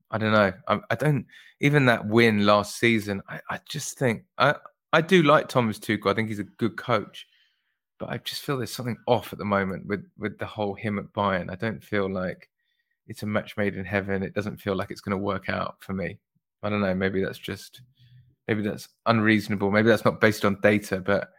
I 0.09 0.17
don't 0.17 0.31
know. 0.31 0.53
I, 0.67 0.79
I 0.89 0.95
don't 0.95 1.25
even 1.59 1.85
that 1.87 2.07
win 2.07 2.45
last 2.45 2.77
season. 2.77 3.21
I, 3.27 3.39
I 3.49 3.59
just 3.67 3.97
think 3.97 4.23
I 4.37 4.55
I 4.93 5.01
do 5.01 5.23
like 5.23 5.49
Thomas 5.49 5.79
Tuchel. 5.79 6.11
I 6.11 6.13
think 6.13 6.29
he's 6.29 6.39
a 6.39 6.43
good 6.43 6.77
coach, 6.77 7.27
but 7.99 8.09
I 8.09 8.17
just 8.17 8.41
feel 8.41 8.57
there's 8.57 8.71
something 8.71 8.97
off 9.07 9.33
at 9.33 9.39
the 9.39 9.45
moment 9.45 9.85
with 9.85 10.05
with 10.17 10.37
the 10.37 10.45
whole 10.45 10.73
him 10.73 10.99
at 10.99 11.11
Bayern. 11.13 11.51
I 11.51 11.55
don't 11.55 11.83
feel 11.83 12.09
like 12.09 12.49
it's 13.07 13.23
a 13.23 13.27
match 13.27 13.57
made 13.57 13.75
in 13.75 13.85
heaven. 13.85 14.23
It 14.23 14.33
doesn't 14.33 14.57
feel 14.57 14.75
like 14.75 14.91
it's 14.91 15.01
going 15.01 15.17
to 15.17 15.23
work 15.23 15.49
out 15.49 15.75
for 15.79 15.93
me. 15.93 16.19
I 16.61 16.69
don't 16.69 16.81
know. 16.81 16.95
Maybe 16.95 17.23
that's 17.23 17.37
just 17.37 17.81
maybe 18.47 18.61
that's 18.61 18.89
unreasonable. 19.05 19.71
Maybe 19.71 19.89
that's 19.89 20.05
not 20.05 20.21
based 20.21 20.45
on 20.45 20.59
data, 20.61 20.99
but 20.99 21.29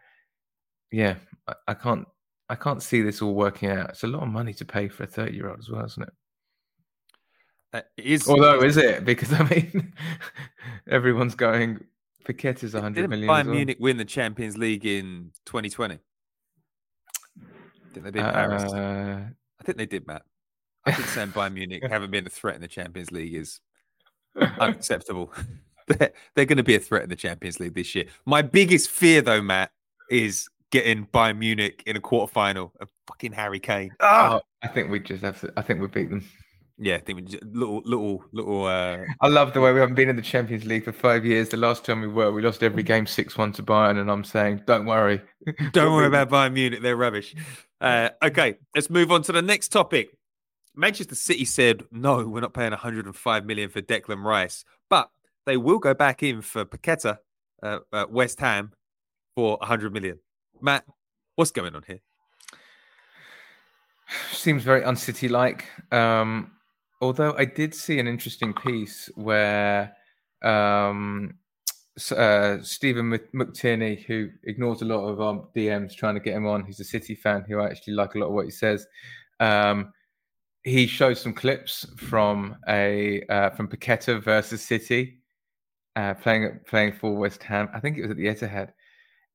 yeah, 0.91 1.17
I, 1.49 1.55
I 1.69 1.75
can't 1.75 2.07
I 2.49 2.55
can't 2.55 2.83
see 2.83 3.03
this 3.03 3.23
all 3.23 3.35
working 3.35 3.71
out. 3.71 3.91
It's 3.91 4.05
a 4.05 4.09
lot 4.09 4.23
of 4.23 4.29
money 4.29 4.53
to 4.55 4.65
pay 4.65 4.89
for 4.89 5.05
a 5.05 5.07
30 5.07 5.35
year 5.35 5.49
old 5.49 5.59
as 5.59 5.71
well, 5.71 5.85
isn't 5.85 6.03
it? 6.03 6.13
uh, 7.73 7.81
it 7.97 8.05
is 8.05 8.29
Although 8.29 8.63
is 8.63 8.77
it? 8.77 9.05
Because 9.05 9.33
I 9.41 9.43
mean 9.49 9.93
everyone's 10.89 11.35
going 11.35 11.81
Paqueta 12.25 12.65
is 12.65 12.75
100 12.75 12.95
Didn't 12.95 13.11
million. 13.11 13.29
Bayern 13.29 13.47
well. 13.47 13.55
Munich 13.55 13.77
win 13.81 13.97
the 13.97 14.05
Champions 14.05 14.57
League 14.57 14.87
in 14.87 15.31
2020? 15.47 15.99
I 17.97 18.01
think 18.01 18.05
they 18.05 18.21
did 18.23 18.33
Paris. 18.33 18.73
Uh, 18.73 19.21
I 19.61 19.65
think 19.65 19.79
they 19.79 19.87
did, 19.87 20.07
Matt. 20.07 20.23
I 20.85 20.93
think 20.93 21.09
saying 21.09 21.29
Bayern 21.31 21.53
Munich 21.55 21.83
haven't 21.89 22.11
been 22.11 22.27
a 22.27 22.31
threat 22.31 22.57
in 22.57 22.61
the 22.61 22.69
Champions 22.69 23.11
League 23.11 23.35
is 23.35 23.61
unacceptable. 24.59 25.33
they're 25.87 26.13
they're 26.35 26.45
going 26.45 26.59
to 26.59 26.65
be 26.65 26.75
a 26.75 26.81
threat 26.81 27.03
in 27.03 27.09
the 27.09 27.17
Champions 27.17 27.61
League 27.61 27.75
this 27.75 27.95
year. 27.95 28.07
My 28.27 28.43
biggest 28.43 28.91
fear, 28.91 29.23
though, 29.23 29.43
Matt, 29.43 29.71
is 30.11 30.49
getting 30.71 31.07
Bayern 31.07 31.39
Munich 31.39 31.83
in 31.87 31.97
a 31.97 32.01
quarterfinal 32.01 32.73
of 32.81 32.89
fucking 33.07 33.33
Harry 33.33 33.61
Kane. 33.61 33.93
Ah! 34.01 34.41
oh, 34.41 34.41
I 34.63 34.69
think 34.69 34.91
we 34.91 35.01
just 35.01 35.23
have 35.23 35.41
to 35.41 35.53
I 35.57 35.63
think 35.63 35.81
we 35.81 35.87
beat 35.87 36.11
them. 36.11 36.25
Yeah, 36.77 36.97
I 36.97 36.99
think 36.99 37.17
we 37.17 37.23
j- 37.23 37.39
little, 37.45 37.83
little, 37.85 38.25
little. 38.33 38.67
Uh, 38.67 38.99
I 39.21 39.29
love 39.29 39.55
the 39.55 39.61
way 39.61 39.73
we 39.73 39.79
haven't 39.79 39.95
been 39.95 40.09
in 40.09 40.17
the 40.17 40.23
Champions 40.23 40.65
League 40.65 40.85
for 40.85 40.91
five 40.91 41.25
years. 41.25 41.51
The 41.51 41.57
last 41.57 41.85
time 41.85 42.01
we 42.01 42.09
were, 42.09 42.33
we 42.33 42.43
lost 42.43 42.65
every 42.65 42.83
game 42.83 43.07
six 43.07 43.39
one 43.39 43.53
to 43.53 43.63
Bayern, 43.63 44.01
and 44.01 44.11
I'm 44.11 44.25
saying, 44.25 44.63
don't 44.67 44.85
worry, 44.85 45.23
don't 45.73 45.93
worry 45.93 46.09
about 46.09 46.31
Bayern 46.31 46.53
Munich; 46.55 46.83
they're 46.83 46.97
rubbish. 46.97 47.37
Uh, 47.85 48.09
okay, 48.23 48.55
let's 48.75 48.89
move 48.89 49.13
on 49.13 49.23
to 49.23 49.31
the 49.31 49.43
next 49.43 49.69
topic. 49.69 50.17
Manchester 50.75 51.15
City 51.15 51.45
said, 51.45 51.85
"No, 51.93 52.27
we're 52.27 52.41
not 52.41 52.55
paying 52.55 52.71
105 52.71 53.45
million 53.45 53.69
for 53.69 53.83
Declan 53.83 54.25
Rice, 54.25 54.65
but 54.89 55.11
they 55.45 55.59
will 55.59 55.79
go 55.79 55.93
back 55.93 56.23
in 56.23 56.41
for 56.41 56.65
Paqueta, 56.65 57.19
uh, 57.63 57.81
uh, 57.93 58.07
West 58.09 58.41
Ham, 58.41 58.73
for 59.37 59.59
100 59.59 59.93
million. 59.93 60.19
Matt, 60.63 60.87
what's 61.37 61.51
going 61.51 61.75
on 61.75 61.83
here? 61.87 62.01
Seems 64.33 64.63
very 64.63 64.83
uncity 64.83 65.29
like. 65.29 65.67
Um, 65.93 66.53
although 67.03 67.35
I 67.37 67.45
did 67.45 67.75
see 67.75 67.99
an 67.99 68.07
interesting 68.07 68.55
piece 68.55 69.11
where 69.15 69.95
um, 70.43 71.35
uh, 72.13 72.61
Stephen 72.63 73.09
Mc- 73.09 73.33
McTierney, 73.33 74.05
who 74.05 74.31
ignores 74.45 74.83
a 74.83 74.85
lot 74.85 75.07
of 75.07 75.21
our 75.21 75.47
DMs 75.55 75.95
trying 75.95 76.15
to 76.15 76.21
get 76.21 76.35
him 76.35 76.47
on, 76.47 76.65
he's 76.65 76.81
a 76.81 76.85
City 76.85 77.15
fan 77.15 77.45
who 77.47 77.61
I 77.61 77.67
actually 77.67 77.95
like 77.95 78.15
a 78.15 78.19
lot 78.19 78.27
of 78.27 78.33
what 78.33 78.47
he 78.47 78.51
says. 78.51 78.87
Um, 79.41 79.93
he 80.65 80.87
shows 80.87 81.21
some 81.21 81.35
clips 81.35 81.87
from 81.97 82.57
a 82.69 83.23
uh, 83.29 83.51
from 83.51 83.69
Paqueta 83.69 84.21
versus 84.21 84.63
City, 84.63 85.19
uh, 85.95 86.15
playing 86.15 86.61
playing 86.67 86.95
for 86.95 87.15
West 87.15 87.43
Ham. 87.43 87.69
I 87.73 87.81
think 87.81 87.99
it 87.99 88.03
was 88.03 88.11
at 88.11 88.17
the 88.17 88.27
Etihad, 88.27 88.71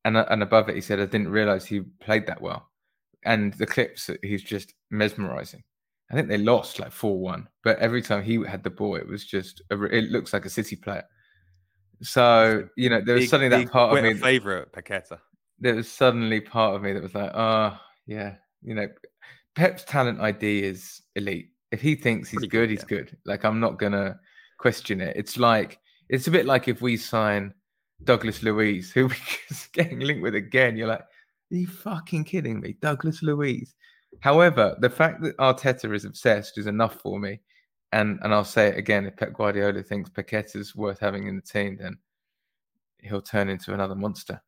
and 0.05 0.17
uh, 0.17 0.25
and 0.29 0.43
above 0.43 0.69
it 0.69 0.75
he 0.75 0.81
said, 0.81 0.99
"I 0.99 1.05
didn't 1.05 1.29
realize 1.29 1.65
he 1.65 1.81
played 1.81 2.27
that 2.27 2.41
well." 2.41 2.69
And 3.23 3.53
the 3.53 3.67
clips, 3.67 4.09
he's 4.23 4.43
just 4.43 4.73
mesmerizing. 4.89 5.63
I 6.09 6.15
think 6.15 6.27
they 6.27 6.37
lost 6.37 6.79
like 6.79 6.91
four 6.91 7.19
one, 7.19 7.47
but 7.63 7.77
every 7.77 8.01
time 8.01 8.23
he 8.23 8.43
had 8.43 8.63
the 8.63 8.69
ball, 8.71 8.95
it 8.95 9.07
was 9.07 9.25
just 9.25 9.61
a, 9.69 9.81
it 9.83 10.09
looks 10.09 10.33
like 10.33 10.45
a 10.45 10.49
City 10.49 10.75
player. 10.75 11.03
So 12.01 12.67
you 12.75 12.89
know, 12.89 13.01
there 13.01 13.15
was 13.15 13.23
Big- 13.23 13.29
suddenly 13.29 13.63
that 13.63 13.71
part 13.71 13.97
of 13.97 14.03
me. 14.03 14.13
favorite, 14.15 14.71
Paqueta. 14.71 15.19
There 15.59 15.75
was 15.75 15.91
suddenly 15.91 16.39
part 16.39 16.75
of 16.75 16.81
me 16.81 16.93
that 16.93 17.03
was 17.03 17.13
like, 17.13 17.31
oh 17.33 17.77
yeah, 18.05 18.35
you 18.61 18.73
know, 18.75 18.87
Pep's 19.55 19.83
talent 19.83 20.21
ID 20.21 20.63
is 20.63 21.01
elite. 21.15 21.49
If 21.71 21.81
he 21.81 21.95
thinks 21.95 22.29
he's 22.29 22.37
Pretty 22.39 22.47
good, 22.47 22.59
good, 22.61 22.69
he's 22.69 22.79
yeah. 22.79 22.97
good. 22.97 23.17
Like 23.25 23.43
I'm 23.43 23.59
not 23.59 23.77
gonna 23.77 24.19
question 24.57 25.01
it. 25.01 25.15
It's 25.17 25.37
like 25.37 25.79
it's 26.09 26.27
a 26.27 26.31
bit 26.31 26.45
like 26.45 26.67
if 26.67 26.81
we 26.81 26.97
sign 26.97 27.53
Douglas 28.03 28.41
Luiz, 28.41 28.91
who 28.91 29.07
we're 29.07 29.15
getting 29.73 29.99
linked 29.99 30.21
with 30.23 30.35
again. 30.35 30.77
You're 30.77 30.87
like, 30.87 31.01
are 31.01 31.55
you 31.55 31.67
fucking 31.67 32.23
kidding 32.23 32.59
me, 32.59 32.77
Douglas 32.81 33.21
Luiz? 33.21 33.75
However, 34.21 34.75
the 34.79 34.89
fact 34.89 35.21
that 35.21 35.37
Arteta 35.37 35.93
is 35.93 36.05
obsessed 36.05 36.57
is 36.57 36.67
enough 36.67 36.95
for 37.01 37.19
me. 37.19 37.39
And 37.91 38.19
and 38.23 38.33
I'll 38.33 38.45
say 38.45 38.67
it 38.67 38.77
again: 38.77 39.05
if 39.05 39.15
Pep 39.17 39.33
Guardiola 39.33 39.81
thinks 39.83 40.09
Paqueta's 40.09 40.75
worth 40.75 40.99
having 40.99 41.27
in 41.27 41.35
the 41.35 41.41
team, 41.41 41.77
then 41.79 41.97
he'll 42.99 43.21
turn 43.21 43.49
into 43.49 43.73
another 43.73 43.95
monster. 43.95 44.41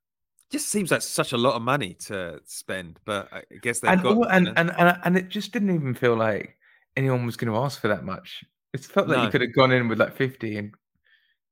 Just 0.52 0.68
seems 0.68 0.92
like 0.92 1.02
such 1.02 1.32
a 1.32 1.38
lot 1.38 1.56
of 1.56 1.62
money 1.62 1.94
to 2.08 2.40
spend, 2.46 3.00
but 3.06 3.30
I 3.32 3.44
guess 3.62 3.80
they've 3.80 3.92
and, 3.92 4.04
got. 4.04 4.18
all- 4.18 4.28
and, 4.28 4.48
you 4.48 4.54
know- 4.54 4.60
and 4.62 4.72
and 4.78 4.98
and 5.06 5.18
it 5.18 5.30
just 5.30 5.52
didn't 5.54 5.74
even 5.74 5.94
feel 5.96 6.16
like 6.16 6.58
anyone 6.98 7.26
was 7.26 7.38
going 7.38 7.52
to 7.52 7.58
ask 7.58 7.80
for 7.80 7.88
that 7.88 8.04
much. 8.04 8.44
It 8.74 8.82
felt 8.86 9.08
like 9.08 9.18
No. 9.18 9.24
you 9.24 9.30
could 9.32 9.42
have 9.42 9.54
gone 9.56 9.72
in 9.72 9.88
with 9.88 10.00
like 10.00 10.16
fifty 10.16 10.58
and 10.58 10.74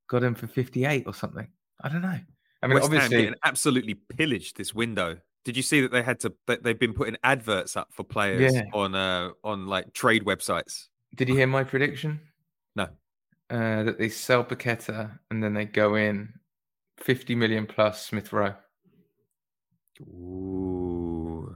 got 0.07 0.21
him 0.23 0.35
for 0.35 0.47
fifty-eight 0.47 1.03
or 1.07 1.13
something. 1.13 1.47
I 1.81 1.89
don't 1.89 2.01
know. 2.01 2.19
I 2.61 2.67
mean, 2.67 2.73
West 2.75 2.85
obviously, 2.85 3.17
getting 3.21 3.35
absolutely 3.43 3.93
pillaged 3.93 4.57
this 4.57 4.73
window. 4.75 5.17
Did 5.45 5.55
you 5.55 5.63
see 5.63 5.79
that 5.81 5.91
they 5.91 6.03
had 6.03 6.19
to? 6.19 6.33
They've 6.45 6.77
been 6.77 6.93
putting 6.93 7.15
adverts 7.23 7.77
up 7.77 7.87
for 7.93 8.03
players 8.03 8.53
Yeah. 8.53 8.65
on 8.73 8.93
uh 8.95 9.29
on 9.45 9.65
like 9.67 9.93
trade 9.93 10.25
websites. 10.25 10.88
Did 11.15 11.29
you 11.29 11.35
hear 11.35 11.47
my 11.47 11.63
prediction? 11.63 12.19
No. 12.75 12.87
Uh, 13.49 13.83
that 13.83 13.97
they 13.97 14.09
sell 14.09 14.43
Paqueta 14.43 15.19
and 15.31 15.43
then 15.43 15.53
they 15.53 15.65
go 15.65 15.95
in 15.95 16.33
fifty 16.97 17.35
million 17.35 17.65
plus 17.65 18.05
Smith 18.05 18.31
Rowe. 18.31 18.55
Ooh, 20.01 21.55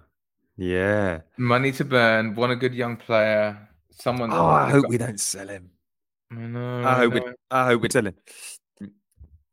yeah. 0.58 1.22
Money 1.38 1.72
to 1.74 1.86
burn. 1.86 2.36
Want 2.36 2.52
a 2.52 2.56
good 2.56 2.74
young 2.74 2.98
player. 2.98 3.70
Someone. 3.92 4.32
Oh, 4.34 4.46
I 4.48 4.70
hope 4.70 4.84
got- 4.84 4.90
we 4.90 4.98
don't 4.98 5.20
sell 5.20 5.48
him. 5.48 5.70
I 6.32 6.36
know. 6.36 6.84
I 6.84 6.96
hope 6.96 7.14
know. 7.14 7.24
we. 7.26 7.32
I 7.52 7.66
hope 7.68 7.82
we're 7.84 7.90
selling. 7.90 8.16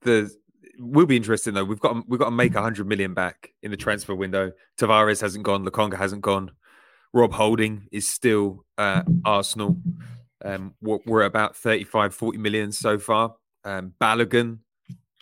The 0.03 0.31
will 0.79 1.07
be 1.07 1.17
interesting 1.17 1.53
though. 1.55 1.65
We've 1.65 1.79
got 1.79 2.09
we've 2.09 2.19
got 2.19 2.27
to 2.27 2.31
make 2.31 2.55
hundred 2.55 2.87
million 2.87 3.13
back 3.13 3.53
in 3.63 3.71
the 3.71 3.77
transfer 3.77 4.15
window. 4.15 4.53
Tavares 4.79 5.21
hasn't 5.21 5.45
gone. 5.45 5.65
Lokonga 5.65 5.97
hasn't 5.99 6.23
gone. 6.23 6.51
Rob 7.13 7.33
Holding 7.33 7.87
is 7.91 8.09
still 8.09 8.65
uh, 8.79 9.03
Arsenal. 9.25 9.77
Um, 10.45 10.75
we're, 10.81 11.23
about 11.23 11.57
35, 11.57 12.15
40 12.15 12.39
million 12.39 12.73
so 12.73 12.99
far. 12.99 13.35
Um, 13.65 13.93
Balogun 14.01 14.59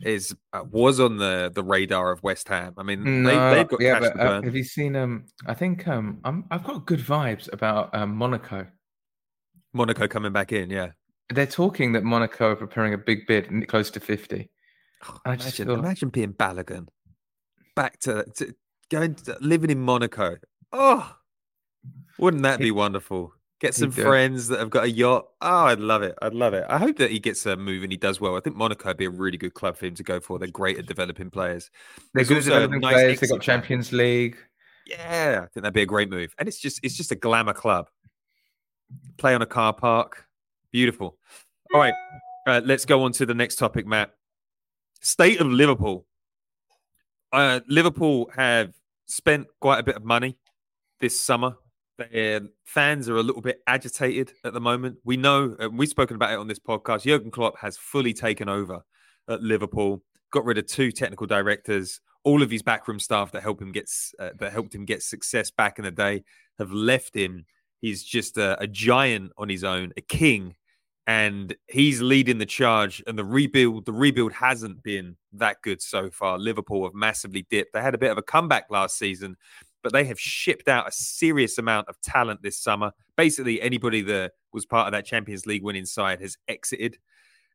is 0.02 0.34
uh, 0.52 0.62
was 0.70 1.00
on 1.00 1.16
the 1.16 1.50
the 1.52 1.62
radar 1.62 2.12
of 2.12 2.22
West 2.22 2.48
Ham. 2.48 2.74
I 2.78 2.84
mean, 2.84 3.24
they, 3.24 3.34
No, 3.34 3.54
they've 3.54 3.68
got 3.68 3.80
yeah, 3.80 3.98
but 3.98 4.20
uh, 4.20 4.42
have 4.42 4.54
you 4.54 4.62
seen? 4.62 4.94
Um, 4.94 5.24
I 5.46 5.54
think 5.54 5.88
um, 5.88 6.20
I'm, 6.24 6.44
I've 6.50 6.62
got 6.62 6.86
good 6.86 7.00
vibes 7.00 7.52
about 7.52 7.92
um, 7.94 8.14
Monaco. 8.14 8.66
Monaco 9.72 10.06
coming 10.06 10.32
back 10.32 10.52
in, 10.52 10.70
yeah. 10.70 10.90
They're 11.30 11.46
talking 11.46 11.92
that 11.92 12.04
Monaco 12.04 12.52
are 12.52 12.56
preparing 12.56 12.94
a 12.94 12.98
big 12.98 13.26
bid, 13.26 13.68
close 13.68 13.90
to 13.90 14.00
fifty. 14.00 14.50
I 15.24 15.36
just 15.36 15.58
imagine, 15.58 15.66
feel 15.66 15.84
imagine 15.84 16.08
being 16.10 16.32
Balogun, 16.32 16.88
back 17.74 17.98
to, 18.00 18.24
to 18.36 18.54
going 18.90 19.14
to, 19.14 19.36
living 19.40 19.70
in 19.70 19.80
Monaco. 19.80 20.36
Oh, 20.72 21.14
wouldn't 22.18 22.42
that 22.42 22.58
be 22.58 22.70
wonderful? 22.70 23.32
Get 23.60 23.74
some 23.74 23.90
friends 23.90 24.48
that 24.48 24.60
have 24.60 24.70
got 24.70 24.84
a 24.84 24.90
yacht. 24.90 25.26
Oh, 25.40 25.64
I'd 25.64 25.80
love 25.80 26.02
it. 26.02 26.16
I'd 26.22 26.34
love 26.34 26.54
it. 26.54 26.64
I 26.68 26.78
hope 26.78 26.96
that 26.98 27.10
he 27.10 27.18
gets 27.18 27.44
a 27.44 27.56
move 27.56 27.82
and 27.82 27.90
he 27.90 27.98
does 27.98 28.20
well. 28.20 28.36
I 28.36 28.40
think 28.40 28.54
Monaco 28.54 28.88
would 28.88 28.96
be 28.96 29.06
a 29.06 29.10
really 29.10 29.36
good 29.36 29.54
club 29.54 29.76
for 29.76 29.86
him 29.86 29.96
to 29.96 30.04
go 30.04 30.20
for. 30.20 30.38
They're 30.38 30.48
great 30.48 30.78
at 30.78 30.86
developing 30.86 31.28
players. 31.28 31.70
They're 32.14 32.22
There's 32.22 32.28
good 32.28 32.38
at 32.38 32.44
developing 32.44 32.80
nice 32.80 32.92
players. 32.92 33.20
They've 33.20 33.30
got. 33.30 33.40
Champions 33.40 33.92
League. 33.92 34.36
Yeah, 34.86 35.40
I 35.42 35.46
think 35.48 35.62
that'd 35.62 35.74
be 35.74 35.82
a 35.82 35.86
great 35.86 36.08
move. 36.08 36.34
And 36.38 36.48
it's 36.48 36.60
just 36.60 36.78
it's 36.84 36.96
just 36.96 37.10
a 37.10 37.16
glamour 37.16 37.52
club. 37.52 37.88
Play 39.16 39.34
on 39.34 39.42
a 39.42 39.46
car 39.46 39.72
park. 39.72 40.26
Beautiful. 40.70 41.18
All 41.74 41.80
right. 41.80 41.94
Uh, 42.46 42.60
let's 42.64 42.84
go 42.84 43.02
on 43.02 43.12
to 43.12 43.26
the 43.26 43.34
next 43.34 43.56
topic, 43.56 43.86
Matt. 43.86 44.14
State 45.00 45.40
of 45.40 45.48
Liverpool. 45.48 46.06
Uh, 47.32 47.60
Liverpool 47.68 48.30
have 48.36 48.72
spent 49.06 49.48
quite 49.60 49.80
a 49.80 49.82
bit 49.82 49.96
of 49.96 50.04
money 50.04 50.38
this 51.00 51.20
summer. 51.20 51.56
Their 51.98 52.42
fans 52.64 53.08
are 53.08 53.16
a 53.16 53.22
little 53.22 53.42
bit 53.42 53.60
agitated 53.66 54.32
at 54.44 54.52
the 54.52 54.60
moment. 54.60 54.98
We 55.04 55.16
know, 55.16 55.56
uh, 55.58 55.68
we've 55.68 55.88
spoken 55.88 56.14
about 56.14 56.32
it 56.32 56.38
on 56.38 56.46
this 56.46 56.60
podcast. 56.60 57.02
Jurgen 57.02 57.32
Klopp 57.32 57.58
has 57.58 57.76
fully 57.76 58.14
taken 58.14 58.48
over 58.48 58.82
at 59.28 59.42
Liverpool, 59.42 60.02
got 60.30 60.44
rid 60.44 60.58
of 60.58 60.66
two 60.66 60.92
technical 60.92 61.26
directors. 61.26 62.00
All 62.22 62.42
of 62.42 62.50
his 62.50 62.62
backroom 62.62 63.00
staff 63.00 63.32
that 63.32 63.42
help 63.42 63.60
him 63.60 63.72
get 63.72 63.90
uh, 64.18 64.30
that 64.38 64.52
helped 64.52 64.74
him 64.74 64.84
get 64.84 65.02
success 65.02 65.50
back 65.50 65.78
in 65.78 65.84
the 65.84 65.90
day 65.90 66.22
have 66.58 66.72
left 66.72 67.14
him. 67.14 67.46
He's 67.80 68.02
just 68.02 68.36
a, 68.36 68.60
a 68.60 68.66
giant 68.66 69.32
on 69.36 69.48
his 69.48 69.64
own, 69.64 69.92
a 69.96 70.00
king, 70.00 70.54
and 71.06 71.54
he's 71.68 72.02
leading 72.02 72.38
the 72.38 72.46
charge. 72.46 73.02
And 73.06 73.18
the 73.18 73.24
rebuild, 73.24 73.86
the 73.86 73.92
rebuild 73.92 74.32
hasn't 74.32 74.82
been 74.82 75.16
that 75.32 75.62
good 75.62 75.80
so 75.80 76.10
far. 76.10 76.38
Liverpool 76.38 76.84
have 76.84 76.94
massively 76.94 77.46
dipped. 77.48 77.72
They 77.72 77.80
had 77.80 77.94
a 77.94 77.98
bit 77.98 78.10
of 78.10 78.18
a 78.18 78.22
comeback 78.22 78.66
last 78.68 78.98
season, 78.98 79.36
but 79.82 79.92
they 79.92 80.04
have 80.04 80.18
shipped 80.18 80.68
out 80.68 80.88
a 80.88 80.92
serious 80.92 81.58
amount 81.58 81.88
of 81.88 82.00
talent 82.00 82.42
this 82.42 82.58
summer. 82.58 82.92
Basically, 83.16 83.60
anybody 83.60 84.02
that 84.02 84.32
was 84.52 84.66
part 84.66 84.86
of 84.86 84.92
that 84.92 85.04
Champions 85.04 85.46
League 85.46 85.62
winning 85.62 85.86
side 85.86 86.20
has 86.20 86.36
exited, 86.48 86.98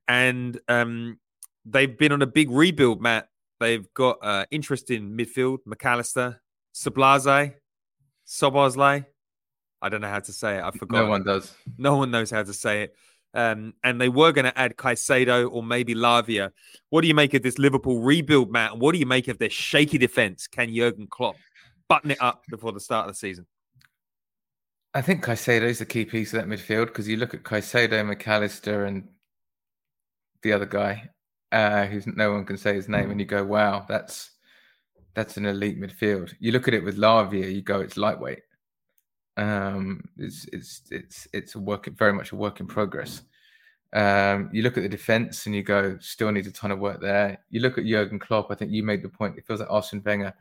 and 0.07 0.59
um, 0.67 1.19
they've 1.65 1.97
been 1.97 2.11
on 2.11 2.21
a 2.21 2.27
big 2.27 2.49
rebuild, 2.51 3.01
Matt. 3.01 3.29
They've 3.59 3.87
got 3.93 4.17
uh, 4.21 4.45
interest 4.51 4.91
in 4.91 5.17
midfield, 5.17 5.59
Mac 5.65 5.85
Allister, 5.85 6.41
Sablaze, 6.75 7.53
Szoboszlai. 8.27 9.05
I 9.81 9.89
don't 9.89 10.01
know 10.01 10.09
how 10.09 10.19
to 10.19 10.33
say 10.33 10.57
it. 10.57 10.63
I 10.63 10.71
forgot. 10.71 11.03
No 11.03 11.09
one 11.09 11.23
does. 11.23 11.53
No 11.77 11.97
one 11.97 12.11
knows 12.11 12.31
how 12.31 12.43
to 12.43 12.53
say 12.53 12.83
it. 12.83 12.95
Um, 13.33 13.73
and 13.83 13.99
they 13.99 14.09
were 14.09 14.31
going 14.31 14.45
to 14.45 14.57
add 14.57 14.77
Caicedo 14.77 15.51
or 15.51 15.63
maybe 15.63 15.95
Lavia. 15.95 16.51
What 16.89 17.01
do 17.01 17.07
you 17.07 17.15
make 17.15 17.33
of 17.33 17.41
this 17.41 17.57
Liverpool 17.57 17.99
rebuild, 17.99 18.51
Matt? 18.51 18.73
And 18.73 18.81
what 18.81 18.93
do 18.93 18.99
you 18.99 19.05
make 19.05 19.27
of 19.27 19.39
their 19.39 19.49
shaky 19.49 19.97
defense? 19.97 20.47
Can 20.47 20.73
Jurgen 20.73 21.07
Klopp 21.07 21.35
button 21.87 22.11
it 22.11 22.21
up 22.21 22.43
before 22.49 22.71
the 22.71 22.79
start 22.79 23.07
of 23.07 23.13
the 23.13 23.17
season? 23.17 23.45
I 24.93 25.01
think 25.01 25.23
Caicedo 25.23 25.63
is 25.63 25.79
the 25.79 25.85
key 25.85 26.05
piece 26.05 26.33
of 26.33 26.39
that 26.39 26.47
midfield 26.47 26.87
because 26.87 27.07
you 27.07 27.17
look 27.17 27.33
at 27.33 27.43
Caicedo, 27.43 28.05
Mac 28.05 28.27
Allister, 28.27 28.85
and 28.85 29.07
the 30.43 30.53
other 30.53 30.67
guy, 30.67 31.09
uh, 31.51 31.85
who's 31.85 32.05
no 32.05 32.31
one 32.31 32.45
can 32.45 32.57
say 32.57 32.75
his 32.75 32.87
name, 32.87 33.09
and 33.09 33.19
you 33.19 33.25
go, 33.25 33.43
"Wow, 33.43 33.85
that's 33.87 34.31
that's 35.15 35.37
an 35.37 35.45
elite 35.45 35.81
midfield." 35.81 36.33
You 36.39 36.51
look 36.51 36.67
at 36.67 36.75
it 36.75 36.83
with 36.83 36.97
Lavia, 36.97 37.51
you 37.51 37.61
go, 37.63 37.79
"It's 37.79 37.97
lightweight." 37.97 38.43
Um, 39.35 40.03
it's 40.17 40.45
it's 40.53 40.81
it's 40.91 41.27
it's 41.33 41.55
a 41.55 41.59
work 41.59 41.87
very 41.97 42.13
much 42.13 42.31
a 42.31 42.35
work 42.35 42.59
in 42.59 42.67
progress. 42.67 43.23
Um, 43.93 44.49
you 44.51 44.63
look 44.63 44.77
at 44.77 44.83
the 44.83 44.89
defense 44.89 45.45
and 45.45 45.55
you 45.55 45.61
go, 45.61 45.97
still 45.99 46.31
needs 46.31 46.47
a 46.47 46.51
ton 46.51 46.71
of 46.71 46.79
work 46.79 46.99
there. 46.99 47.37
You 47.51 47.61
look 47.61 47.77
at 47.77 47.85
Jurgen 47.85 48.17
Klopp. 48.17 48.49
I 48.49 48.55
think 48.55 48.71
you 48.71 48.81
made 48.81 49.03
the 49.03 49.09
point. 49.09 49.37
It 49.37 49.45
feels 49.45 49.59
like 49.59 49.69
Arsene 49.69 50.01
Wenger. 50.03 50.33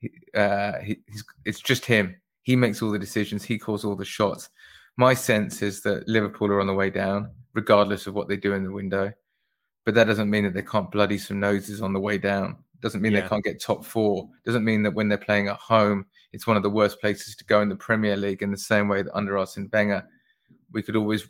He, 0.00 0.10
uh, 0.34 0.78
he, 0.80 0.98
it's 1.44 1.60
just 1.60 1.84
him. 1.84 2.16
He 2.42 2.56
makes 2.56 2.82
all 2.82 2.90
the 2.90 2.98
decisions. 2.98 3.44
He 3.44 3.58
calls 3.58 3.84
all 3.84 3.96
the 3.96 4.04
shots. 4.04 4.48
My 4.96 5.14
sense 5.14 5.62
is 5.62 5.82
that 5.82 6.08
Liverpool 6.08 6.48
are 6.48 6.60
on 6.60 6.66
the 6.66 6.74
way 6.74 6.90
down, 6.90 7.30
regardless 7.54 8.06
of 8.06 8.14
what 8.14 8.28
they 8.28 8.36
do 8.36 8.54
in 8.54 8.64
the 8.64 8.72
window. 8.72 9.12
But 9.84 9.94
that 9.94 10.04
doesn't 10.04 10.30
mean 10.30 10.44
that 10.44 10.54
they 10.54 10.62
can't 10.62 10.90
bloody 10.90 11.18
some 11.18 11.40
noses 11.40 11.80
on 11.80 11.92
the 11.92 12.00
way 12.00 12.18
down. 12.18 12.56
Doesn't 12.80 13.02
mean 13.02 13.12
Yeah. 13.12 13.22
they 13.22 13.28
can't 13.28 13.44
get 13.44 13.62
top 13.62 13.84
four. 13.84 14.28
Doesn't 14.44 14.64
mean 14.64 14.82
that 14.82 14.94
when 14.94 15.08
they're 15.08 15.18
playing 15.18 15.48
at 15.48 15.56
home, 15.56 16.06
it's 16.32 16.46
one 16.46 16.56
of 16.56 16.62
the 16.62 16.70
worst 16.70 17.00
places 17.00 17.36
to 17.36 17.44
go 17.44 17.60
in 17.60 17.68
the 17.68 17.76
Premier 17.76 18.16
League. 18.16 18.42
In 18.42 18.50
the 18.50 18.58
same 18.58 18.88
way 18.88 19.02
that 19.02 19.14
under 19.16 19.38
Arsene 19.38 19.68
Wenger, 19.72 20.06
we 20.72 20.82
could 20.82 20.96
always 20.96 21.28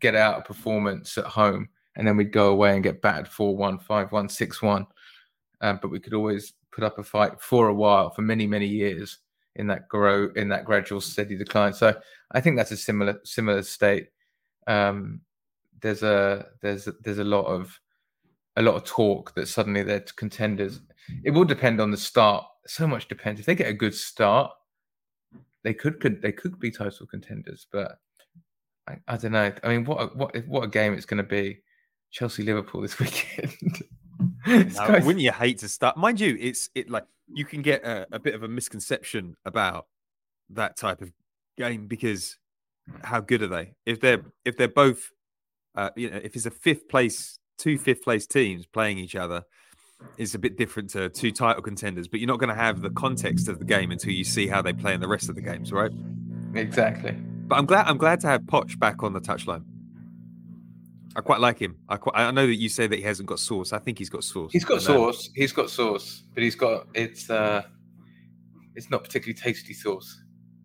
get 0.00 0.14
out 0.14 0.38
a 0.38 0.42
performance 0.42 1.18
at 1.18 1.24
home 1.24 1.68
and 1.96 2.06
then 2.06 2.16
we'd 2.16 2.32
go 2.32 2.48
away 2.48 2.74
and 2.74 2.82
get 2.82 3.02
battered 3.02 3.28
4 3.28 3.56
1, 3.56 3.78
5 3.78 4.12
1, 4.12 4.28
6 4.28 4.62
1. 4.62 4.86
Um, 5.60 5.78
but 5.80 5.90
we 5.90 6.00
could 6.00 6.14
always 6.14 6.52
put 6.72 6.84
up 6.84 6.98
a 6.98 7.04
fight 7.04 7.40
for 7.40 7.68
a 7.68 7.74
while, 7.74 8.10
for 8.10 8.22
many, 8.22 8.46
many 8.46 8.66
years 8.66 9.18
in 9.56 9.66
that 9.68 9.88
grow 9.88 10.30
in 10.34 10.48
that 10.48 10.64
gradual 10.64 11.00
steady 11.00 11.36
decline. 11.36 11.72
So 11.72 11.94
I 12.32 12.40
think 12.40 12.56
that's 12.56 12.72
a 12.72 12.76
similar 12.76 13.20
similar 13.24 13.62
state. 13.62 14.08
Um, 14.66 15.20
there's 15.80 16.02
a 16.02 16.46
there's 16.60 16.86
a, 16.86 16.92
there's 17.02 17.18
a 17.18 17.24
lot 17.24 17.46
of 17.46 17.78
a 18.56 18.62
lot 18.62 18.74
of 18.74 18.84
talk 18.84 19.34
that 19.34 19.48
suddenly 19.48 19.82
they're 19.82 20.04
contenders. 20.16 20.80
It 21.24 21.30
will 21.30 21.44
depend 21.44 21.80
on 21.80 21.90
the 21.90 21.96
start. 21.96 22.44
So 22.66 22.86
much 22.86 23.08
depends. 23.08 23.40
If 23.40 23.46
they 23.46 23.54
get 23.54 23.68
a 23.68 23.74
good 23.74 23.94
start, 23.94 24.52
they 25.62 25.74
could, 25.74 26.00
could 26.00 26.22
they 26.22 26.32
could 26.32 26.58
be 26.58 26.70
title 26.70 27.06
contenders. 27.06 27.66
But 27.70 27.98
I, 28.88 28.96
I 29.08 29.16
don't 29.16 29.32
know. 29.32 29.52
I 29.62 29.68
mean, 29.68 29.84
what 29.84 30.02
a, 30.02 30.06
what 30.06 30.36
what 30.46 30.64
a 30.64 30.68
game 30.68 30.94
it's 30.94 31.06
going 31.06 31.22
to 31.22 31.28
be. 31.28 31.60
Chelsea 32.10 32.44
Liverpool 32.44 32.80
this 32.80 32.98
weekend. 33.00 33.82
Now, 34.74 34.92
wouldn't 35.04 35.20
you 35.20 35.32
hate 35.32 35.58
to 35.58 35.68
start? 35.68 35.96
Mind 35.96 36.20
you, 36.20 36.36
it's 36.38 36.68
it 36.74 36.90
like 36.90 37.04
you 37.32 37.44
can 37.44 37.62
get 37.62 37.84
a, 37.84 38.06
a 38.12 38.18
bit 38.18 38.34
of 38.34 38.42
a 38.42 38.48
misconception 38.48 39.36
about 39.44 39.86
that 40.50 40.76
type 40.76 41.00
of 41.00 41.12
game 41.56 41.86
because 41.86 42.36
how 43.02 43.20
good 43.20 43.42
are 43.42 43.48
they? 43.48 43.72
If 43.86 44.00
they're 44.00 44.22
if 44.44 44.56
they're 44.56 44.68
both, 44.68 45.10
uh, 45.74 45.90
you 45.96 46.10
know, 46.10 46.20
if 46.22 46.36
it's 46.36 46.46
a 46.46 46.50
fifth 46.50 46.88
place, 46.88 47.38
two 47.58 47.78
fifth 47.78 48.02
place 48.02 48.26
teams 48.26 48.66
playing 48.66 48.98
each 48.98 49.16
other, 49.16 49.44
it's 50.18 50.34
a 50.34 50.38
bit 50.38 50.56
different 50.56 50.90
to 50.90 51.08
two 51.08 51.32
title 51.32 51.62
contenders. 51.62 52.08
But 52.08 52.20
you're 52.20 52.28
not 52.28 52.38
going 52.38 52.54
to 52.54 52.54
have 52.54 52.82
the 52.82 52.90
context 52.90 53.48
of 53.48 53.58
the 53.58 53.64
game 53.64 53.90
until 53.90 54.12
you 54.12 54.24
see 54.24 54.46
how 54.46 54.60
they 54.62 54.72
play 54.72 54.94
in 54.94 55.00
the 55.00 55.08
rest 55.08 55.28
of 55.28 55.34
the 55.34 55.42
games, 55.42 55.72
right? 55.72 55.90
exactly. 56.54 57.12
But 57.46 57.58
I'm 57.58 57.66
glad 57.66 57.86
I'm 57.86 57.98
glad 57.98 58.20
to 58.20 58.26
have 58.26 58.42
Poch 58.42 58.78
back 58.78 59.02
on 59.02 59.12
the 59.12 59.20
touchline. 59.20 59.64
I 61.16 61.20
quite 61.20 61.40
like 61.40 61.58
him. 61.60 61.76
I 61.88 61.96
quite, 61.96 62.16
I 62.16 62.30
know 62.30 62.46
that 62.46 62.56
you 62.56 62.68
say 62.68 62.86
that 62.86 62.96
he 62.96 63.02
hasn't 63.02 63.28
got 63.28 63.38
sauce. 63.38 63.72
I 63.72 63.78
think 63.78 63.98
he's 63.98 64.10
got 64.10 64.24
sauce. 64.24 64.50
He's 64.52 64.64
got 64.64 64.82
sauce. 64.82 65.30
He's 65.34 65.52
got 65.52 65.70
sauce, 65.70 66.24
but 66.34 66.42
he's 66.42 66.56
got 66.56 66.88
it's 66.94 67.30
uh 67.30 67.62
it's 68.74 68.90
not 68.90 69.04
particularly 69.04 69.34
tasty 69.38 69.72
sauce. 69.74 70.20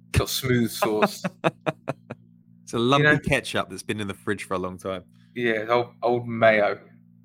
It's 0.10 0.20
got 0.20 0.30
smooth 0.30 0.72
sauce. 0.72 1.24
It's 2.64 2.76
a 2.76 2.78
lumpy 2.78 3.04
know- 3.06 3.18
ketchup 3.18 3.68
that's 3.72 3.82
been 3.82 4.00
in 4.00 4.08
the 4.08 4.14
fridge 4.14 4.44
for 4.44 4.54
a 4.54 4.60
long 4.60 4.78
time. 4.78 5.04
yeah, 5.36 5.66
old 5.70 5.88
old 6.04 6.28
mayo. 6.28 6.80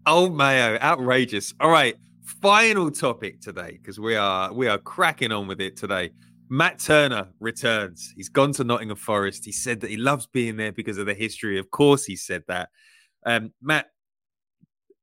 Old 0.06 0.34
mayo, 0.34 0.78
outrageous. 0.80 1.52
All 1.60 1.68
right, 1.68 1.96
final 2.40 2.90
topic 2.90 3.42
today 3.42 3.78
because 3.78 4.00
we 4.00 4.16
are 4.16 4.50
we 4.54 4.68
are 4.68 4.78
cracking 4.78 5.32
on 5.32 5.46
with 5.46 5.60
it 5.60 5.76
today. 5.76 6.12
Matt 6.48 6.78
Turner 6.78 7.28
returns. 7.40 8.14
He's 8.16 8.30
gone 8.30 8.52
to 8.52 8.64
Nottingham 8.64 8.96
Forest. 8.96 9.44
He 9.44 9.52
said 9.52 9.80
that 9.82 9.90
he 9.90 9.98
loves 9.98 10.26
being 10.26 10.56
there 10.56 10.72
because 10.72 10.96
of 10.96 11.04
the 11.04 11.12
history. 11.14 11.58
Of 11.58 11.70
course, 11.70 12.06
he 12.06 12.16
said 12.16 12.42
that. 12.48 12.70
Um, 13.24 13.52
Matt, 13.60 13.86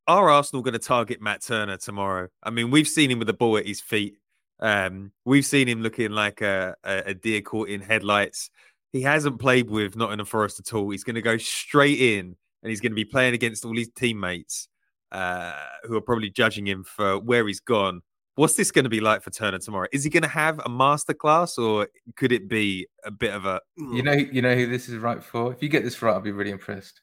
are 0.07 0.29
Arsenal 0.29 0.61
going 0.61 0.73
to 0.73 0.79
target 0.79 1.21
Matt 1.21 1.41
Turner 1.41 1.77
tomorrow? 1.77 2.27
I 2.43 2.49
mean, 2.49 2.71
we've 2.71 2.87
seen 2.87 3.11
him 3.11 3.19
with 3.19 3.27
the 3.27 3.33
ball 3.33 3.57
at 3.57 3.65
his 3.65 3.81
feet. 3.81 4.17
Um, 4.59 5.11
we've 5.25 5.45
seen 5.45 5.67
him 5.67 5.81
looking 5.81 6.11
like 6.11 6.41
a, 6.41 6.75
a, 6.83 7.13
deer 7.15 7.41
caught 7.41 7.69
in 7.69 7.81
headlights. 7.81 8.51
He 8.93 9.01
hasn't 9.01 9.39
played 9.39 9.69
with 9.69 9.95
Nottingham 9.95 10.27
Forest 10.27 10.59
at 10.59 10.73
all. 10.73 10.89
He's 10.89 11.03
going 11.03 11.15
to 11.15 11.21
go 11.21 11.37
straight 11.37 11.99
in 11.99 12.35
and 12.61 12.69
he's 12.69 12.79
going 12.79 12.91
to 12.91 12.95
be 12.95 13.05
playing 13.05 13.33
against 13.33 13.65
all 13.65 13.75
his 13.75 13.89
teammates 13.95 14.67
uh, 15.11 15.53
who 15.83 15.95
are 15.95 16.01
probably 16.01 16.29
judging 16.29 16.67
him 16.67 16.83
for 16.83 17.17
where 17.17 17.47
he's 17.47 17.59
gone. 17.59 18.01
What's 18.35 18.55
this 18.55 18.71
going 18.71 18.83
to 18.83 18.89
be 18.89 19.01
like 19.01 19.23
for 19.23 19.29
Turner 19.31 19.59
tomorrow? 19.59 19.87
Is 19.91 20.03
he 20.03 20.09
going 20.09 20.23
to 20.23 20.29
have 20.29 20.59
a 20.59 20.69
masterclass 20.69 21.57
or 21.57 21.87
could 22.15 22.31
it 22.31 22.47
be 22.47 22.87
a 23.03 23.11
bit 23.11 23.33
of 23.33 23.45
a. 23.45 23.61
You 23.77 24.03
know 24.03 24.13
you 24.13 24.41
know 24.41 24.55
who 24.55 24.67
this 24.67 24.87
is 24.89 24.97
right 24.97 25.23
for? 25.23 25.51
If 25.51 25.61
you 25.61 25.69
get 25.69 25.83
this 25.83 26.01
right, 26.01 26.13
I'll 26.13 26.21
be 26.21 26.31
really 26.31 26.51
impressed. 26.51 27.01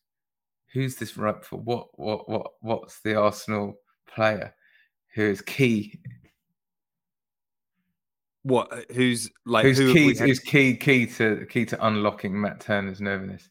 Who's 0.73 0.97
this 0.97 1.17
right 1.17 1.43
for? 1.45 1.57
What 1.57 1.89
what 1.99 2.29
what 2.29 2.53
what's 2.61 3.01
the 3.01 3.15
Arsenal 3.17 3.79
player 4.07 4.55
who 5.15 5.23
is 5.23 5.41
key? 5.41 5.99
What? 8.43 8.73
uh, 8.73 8.81
Who's 8.93 9.31
like. 9.47 9.65
who's 9.65 9.79
who 9.79 9.93
key 9.93 10.15
who's 10.15 10.39
key 10.39 10.77
key 10.77 11.07
to 11.07 11.47
key 11.47 11.65
to 11.67 11.87
unlocking 11.87 12.39
Matt 12.41 12.61
Turner's 12.61 13.01
nervousness? 13.01 13.49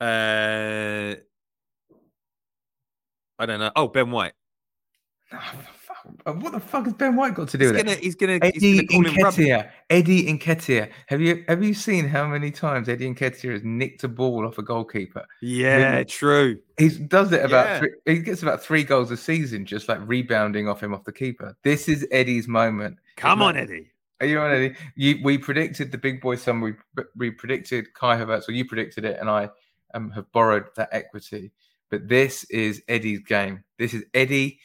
Uh, 0.00 1.14
I 3.38 3.46
don't 3.46 3.60
know. 3.60 3.70
Oh, 3.76 3.88
Ben 3.88 4.10
White. 4.10 4.32
Fuck. 6.02 6.42
What 6.42 6.52
the 6.52 6.60
fuck 6.60 6.84
has 6.84 6.94
Ben 6.94 7.16
White 7.16 7.34
got 7.34 7.48
to 7.48 7.58
do 7.58 7.64
He's 7.66 7.72
with 7.72 7.84
gonna, 7.84 7.96
it? 7.96 8.02
he's 8.02 8.14
gonna, 8.14 8.38
he's 8.42 8.56
Eddie 8.56 8.86
gonna 8.86 9.04
call 9.04 9.06
him. 9.06 9.32
Nketiah. 9.32 9.70
Eddie 9.90 10.24
Nketiah. 10.38 10.90
Have 11.06 11.20
you 11.20 11.44
have 11.48 11.62
you 11.62 11.74
seen 11.74 12.08
how 12.08 12.26
many 12.26 12.50
times 12.50 12.88
Eddie 12.88 13.12
Nketiah 13.14 13.52
has 13.52 13.62
nicked 13.64 14.04
a 14.04 14.08
ball 14.08 14.46
off 14.46 14.58
a 14.58 14.62
goalkeeper? 14.62 15.24
Yeah, 15.40 16.02
true. 16.04 16.58
He 16.78 16.88
does 16.88 17.32
it 17.32 17.44
about 17.44 17.66
Yeah. 17.66 17.78
three, 17.78 17.90
he 18.06 18.18
gets 18.20 18.42
about 18.42 18.62
three 18.62 18.84
goals 18.84 19.10
a 19.10 19.16
season, 19.16 19.64
just 19.66 19.88
like 19.88 19.98
rebounding 20.06 20.68
off 20.68 20.82
him 20.82 20.94
off 20.94 21.04
the 21.04 21.12
keeper. 21.12 21.56
This 21.62 21.88
is 21.88 22.06
Eddie's 22.10 22.48
moment. 22.48 22.98
Come 23.16 23.42
on, 23.42 23.54
Matt- 23.54 23.64
Eddie. 23.64 23.90
Are 24.20 24.26
you 24.26 24.38
on 24.38 24.52
Eddie? 24.52 24.76
You, 24.94 25.18
we 25.24 25.36
predicted 25.36 25.90
the 25.90 25.98
big 25.98 26.20
boy 26.20 26.36
summer. 26.36 26.76
We, 26.94 27.04
we 27.16 27.30
predicted 27.32 27.92
Kai 27.94 28.16
Havertz, 28.16 28.48
or 28.48 28.52
you 28.52 28.64
predicted 28.64 29.04
it, 29.04 29.18
and 29.18 29.28
I 29.28 29.50
um, 29.94 30.10
have 30.12 30.30
borrowed 30.32 30.66
that 30.76 30.88
equity. 30.92 31.50
But 31.90 32.08
this 32.08 32.44
is 32.44 32.82
Eddie's 32.88 33.20
game. 33.20 33.64
This 33.78 33.94
is 33.94 34.04
Eddie 34.14 34.60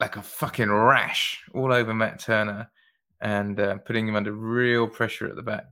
like 0.00 0.16
a 0.16 0.22
fucking 0.22 0.70
rash 0.70 1.42
all 1.54 1.72
over 1.72 1.92
Matt 1.94 2.18
Turner 2.20 2.70
and 3.20 3.60
uh, 3.60 3.76
putting 3.78 4.08
him 4.08 4.16
under 4.16 4.32
real 4.32 4.88
pressure 4.88 5.26
at 5.28 5.36
the 5.36 5.42
back. 5.42 5.66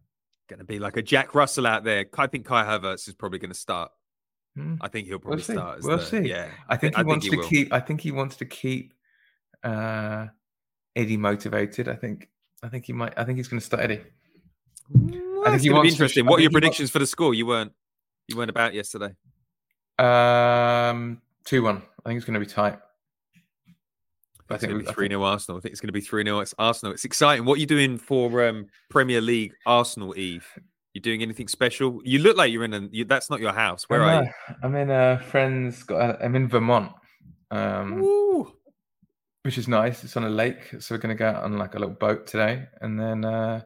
Going 0.48 0.58
to 0.58 0.64
be 0.64 0.78
like 0.78 0.96
a 0.96 1.02
Jack 1.02 1.34
Russell 1.34 1.66
out 1.66 1.84
there. 1.84 2.06
I 2.16 2.26
think 2.26 2.46
Kai 2.46 2.64
Havertz 2.64 3.08
is 3.08 3.14
probably 3.14 3.38
going 3.38 3.50
to 3.52 3.58
start. 3.58 3.90
Hmm. 4.56 4.76
I 4.80 4.88
think 4.88 5.06
he'll 5.06 5.18
probably 5.18 5.42
see. 5.42 5.52
start. 5.54 5.80
We'll 5.82 5.98
the- 5.98 6.04
see. 6.04 6.18
Yeah, 6.20 6.48
I 6.68 6.76
think 6.76 6.96
he 6.96 7.02
wants 7.02 7.28
to 7.28 7.36
will. 7.36 7.48
keep. 7.48 7.72
I 7.72 7.80
think 7.80 8.00
he 8.00 8.10
wants 8.12 8.36
to 8.36 8.44
keep 8.46 8.94
uh, 9.62 10.26
Eddie 10.96 11.16
motivated. 11.18 11.88
I 11.88 11.94
think. 11.96 12.28
I 12.62 12.68
think 12.68 12.86
he 12.86 12.92
might. 12.92 13.12
I 13.16 13.24
think 13.24 13.36
he's 13.38 13.48
going 13.48 13.60
to 13.60 13.66
start 13.66 13.82
Eddie. 13.82 14.00
Well, 14.90 15.46
I 15.46 15.50
think 15.50 15.62
he 15.62 15.68
to 15.68 15.74
wants 15.74 15.90
to- 15.90 15.94
interesting. 15.96 16.26
I 16.26 16.30
What 16.30 16.38
are 16.38 16.42
your 16.42 16.50
he 16.50 16.54
predictions 16.54 16.90
for 16.90 16.98
the 16.98 17.06
score? 17.06 17.34
You 17.34 17.46
weren't, 17.46 17.72
you 18.26 18.36
weren't 18.36 18.50
about 18.50 18.72
yesterday. 18.74 19.14
Um, 19.98 21.20
two 21.44 21.62
one. 21.62 21.82
I 22.04 22.08
think 22.08 22.16
it's 22.16 22.24
going 22.26 22.34
to 22.34 22.40
be 22.40 22.46
tight. 22.46 22.78
I 24.50 24.54
It's 24.54 24.60
think 24.62 24.70
going 24.70 24.78
we- 24.78 24.84
to 24.84 24.90
be 24.90 24.94
three 24.94 25.04
think- 25.06 25.12
0 25.12 25.22
Arsenal. 25.24 25.58
I 25.58 25.60
think 25.60 25.72
it's 25.72 25.80
going 25.80 25.88
to 25.88 25.92
be 25.92 26.00
three 26.00 26.24
0 26.24 26.44
Arsenal. 26.58 26.92
It's 26.92 27.04
exciting. 27.04 27.44
What 27.44 27.58
are 27.58 27.60
you 27.60 27.66
doing 27.66 27.98
for 27.98 28.46
um, 28.48 28.66
Premier 28.90 29.20
League 29.20 29.52
Arsenal 29.66 30.16
Eve? 30.18 30.46
You 30.94 31.00
doing 31.02 31.22
anything 31.22 31.48
special? 31.48 32.00
You 32.04 32.18
look 32.20 32.36
like 32.36 32.50
you're 32.52 32.64
in 32.64 32.74
a. 32.74 32.88
You, 32.90 33.04
that's 33.04 33.28
not 33.30 33.40
your 33.40 33.52
house. 33.52 33.84
Where 33.88 34.02
I'm, 34.02 34.08
are 34.08 34.22
uh, 34.22 34.24
you? 34.24 34.54
I'm 34.62 34.74
in 34.74 34.90
a 34.90 35.18
friend's. 35.30 35.82
Got 35.82 36.00
a, 36.10 36.24
I'm 36.24 36.34
in 36.34 36.48
Vermont, 36.48 36.92
um, 37.50 38.02
which 39.42 39.58
is 39.58 39.68
nice. 39.68 40.02
It's 40.04 40.16
on 40.16 40.24
a 40.24 40.30
lake, 40.30 40.74
so 40.80 40.94
we're 40.94 40.98
going 40.98 41.14
to 41.14 41.18
go 41.18 41.28
out 41.28 41.44
on 41.44 41.58
like 41.58 41.74
a 41.74 41.78
little 41.78 41.94
boat 41.94 42.26
today, 42.26 42.66
and 42.80 42.98
then 42.98 43.24
uh, 43.24 43.62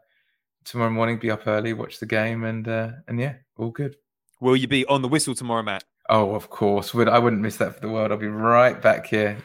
tomorrow 0.65 0.91
morning 0.91 1.19
be 1.19 1.31
up 1.31 1.47
early, 1.47 1.73
watch 1.73 2.01
the 2.01 2.07
game, 2.07 2.45
and 2.45 2.67
uh, 2.69 2.91
and 3.09 3.19
yeah, 3.21 3.35
all 3.57 3.71
good. 3.71 3.97
Will 4.41 4.57
you 4.57 4.67
be 4.69 4.85
on 4.87 5.01
the 5.03 5.09
whistle 5.09 5.35
tomorrow, 5.35 5.63
Matt? 5.63 5.85
Oh, 6.11 6.35
of 6.35 6.51
course. 6.51 6.93
Would 6.93 7.09
I 7.09 7.19
wouldn't 7.21 7.41
miss 7.41 7.57
that 7.59 7.75
for 7.77 7.81
the 7.81 7.89
world. 7.89 8.11
I'll 8.11 8.19
be 8.19 8.27
right 8.27 8.83
back 8.83 9.07
here. 9.07 9.39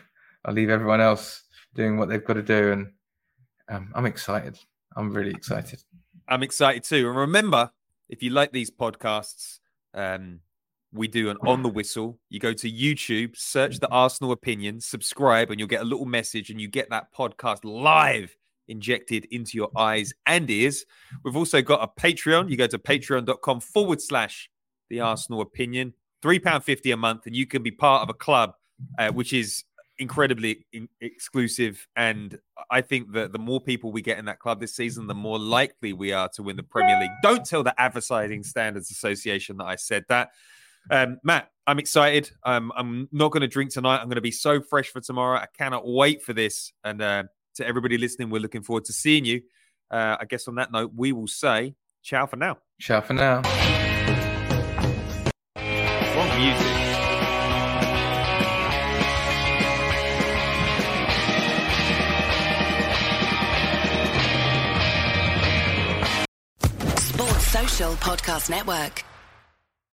I'll 0.48 0.54
leave 0.54 0.70
everyone 0.70 1.02
else 1.02 1.44
doing 1.76 1.98
what 1.98 2.08
they've 2.08 2.24
got 2.24 2.34
to 2.34 2.42
do, 2.42 2.72
and 2.72 2.88
um, 3.70 3.92
I'm 3.94 4.06
excited. 4.06 4.58
I'm 4.96 5.14
really 5.14 5.32
excited. 5.32 5.84
I'm 6.30 6.42
excited 6.42 6.84
too. 6.84 7.10
And 7.10 7.18
remember, 7.18 7.70
if 8.10 8.24
you 8.24 8.30
like 8.30 8.54
these 8.54 8.72
podcasts, 8.72 9.60
um, 9.94 10.40
we 10.94 11.10
do 11.10 11.30
an 11.30 11.38
on 11.46 11.64
the 11.64 11.70
whistle. 11.70 12.18
You 12.30 12.40
go 12.40 12.54
to 12.54 12.72
YouTube, 12.72 13.36
search 13.36 13.80
the 13.80 13.90
Arsenal 13.90 14.32
opinion, 14.32 14.80
subscribe, 14.80 15.52
and 15.52 15.60
you'll 15.60 15.68
get 15.68 15.82
a 15.82 15.86
little 15.86 16.06
message, 16.06 16.50
and 16.50 16.62
you 16.62 16.70
get 16.70 16.90
that 16.92 17.14
podcast 17.14 17.60
live 17.64 18.36
injected 18.70 19.26
into 19.32 19.58
your 19.58 19.70
eyes 19.78 20.14
and 20.26 20.50
ears. 20.50 20.86
We've 21.24 21.36
also 21.36 21.62
got 21.62 21.84
a 21.84 22.02
Patreon. 22.02 22.50
You 22.50 22.58
go 22.58 22.68
to 22.68 22.80
patreon.com 22.80 23.60
forward 23.60 24.02
slash 24.02 24.50
the 24.90 25.02
Arsenal 25.02 25.42
opinion, 25.42 25.94
£3.50 26.24 26.94
a 26.94 26.98
month, 26.98 27.26
and 27.26 27.36
you 27.36 27.46
can 27.46 27.64
be 27.64 27.72
part 27.72 28.04
of 28.04 28.10
a 28.10 28.14
club 28.14 28.54
uh, 28.98 29.12
which 29.12 29.34
is 29.34 29.64
incredibly 30.00 30.66
in- 30.72 30.90
exclusive. 31.02 31.88
And 31.96 32.38
I 32.70 32.82
think 32.82 33.14
that 33.14 33.32
the 33.32 33.40
more 33.40 33.60
people 33.60 33.92
we 33.92 34.02
get 34.02 34.18
in 34.18 34.26
that 34.26 34.40
club 34.40 34.60
this 34.60 34.76
season, 34.76 35.08
the 35.08 35.16
more 35.16 35.40
likely 35.40 35.94
we 35.94 36.12
are 36.14 36.30
to 36.36 36.44
win 36.44 36.56
the 36.56 36.64
Premier 36.64 37.00
League. 37.00 37.12
Don't 37.24 37.46
tell 37.46 37.64
the 37.64 37.80
Advertising 37.80 38.44
Standards 38.44 38.92
Association 38.92 39.58
that 39.58 39.66
I 39.66 39.76
said 39.76 40.06
that. 40.10 40.30
Um, 40.90 41.20
Matt, 41.24 41.50
I'm 41.66 41.80
excited. 41.80 42.32
Um, 42.44 42.72
I'm 42.76 43.10
not 43.12 43.32
going 43.32 43.42
to 43.42 43.48
drink 43.48 43.72
tonight. 43.72 43.98
I'm 43.98 44.06
going 44.08 44.16
to 44.16 44.22
be 44.22 44.32
so 44.32 44.62
fresh 44.62 44.90
for 44.90 45.02
tomorrow. 45.02 45.38
I 45.38 45.48
cannot 45.58 45.88
wait 45.88 46.24
for 46.24 46.34
this. 46.34 46.72
And 46.84 47.02
uh, 47.02 47.24
to 47.56 47.68
everybody 47.68 47.98
listening, 47.98 48.30
we're 48.30 48.42
looking 48.42 48.64
forward 48.64 48.86
to 48.86 48.94
seeing 48.94 49.26
you. 49.26 49.42
Uh, 49.92 50.18
I 50.20 50.26
guess 50.26 50.48
on 50.48 50.56
that 50.56 50.72
note, 50.72 50.92
we 50.96 51.12
will 51.12 51.28
say 51.28 51.76
ciao 52.04 52.26
for 52.26 52.38
now. 52.38 52.58
Ciao 52.80 53.02
for 53.02 53.14
now. 53.14 53.42
Podcast 67.78 68.50
Network. 68.50 69.17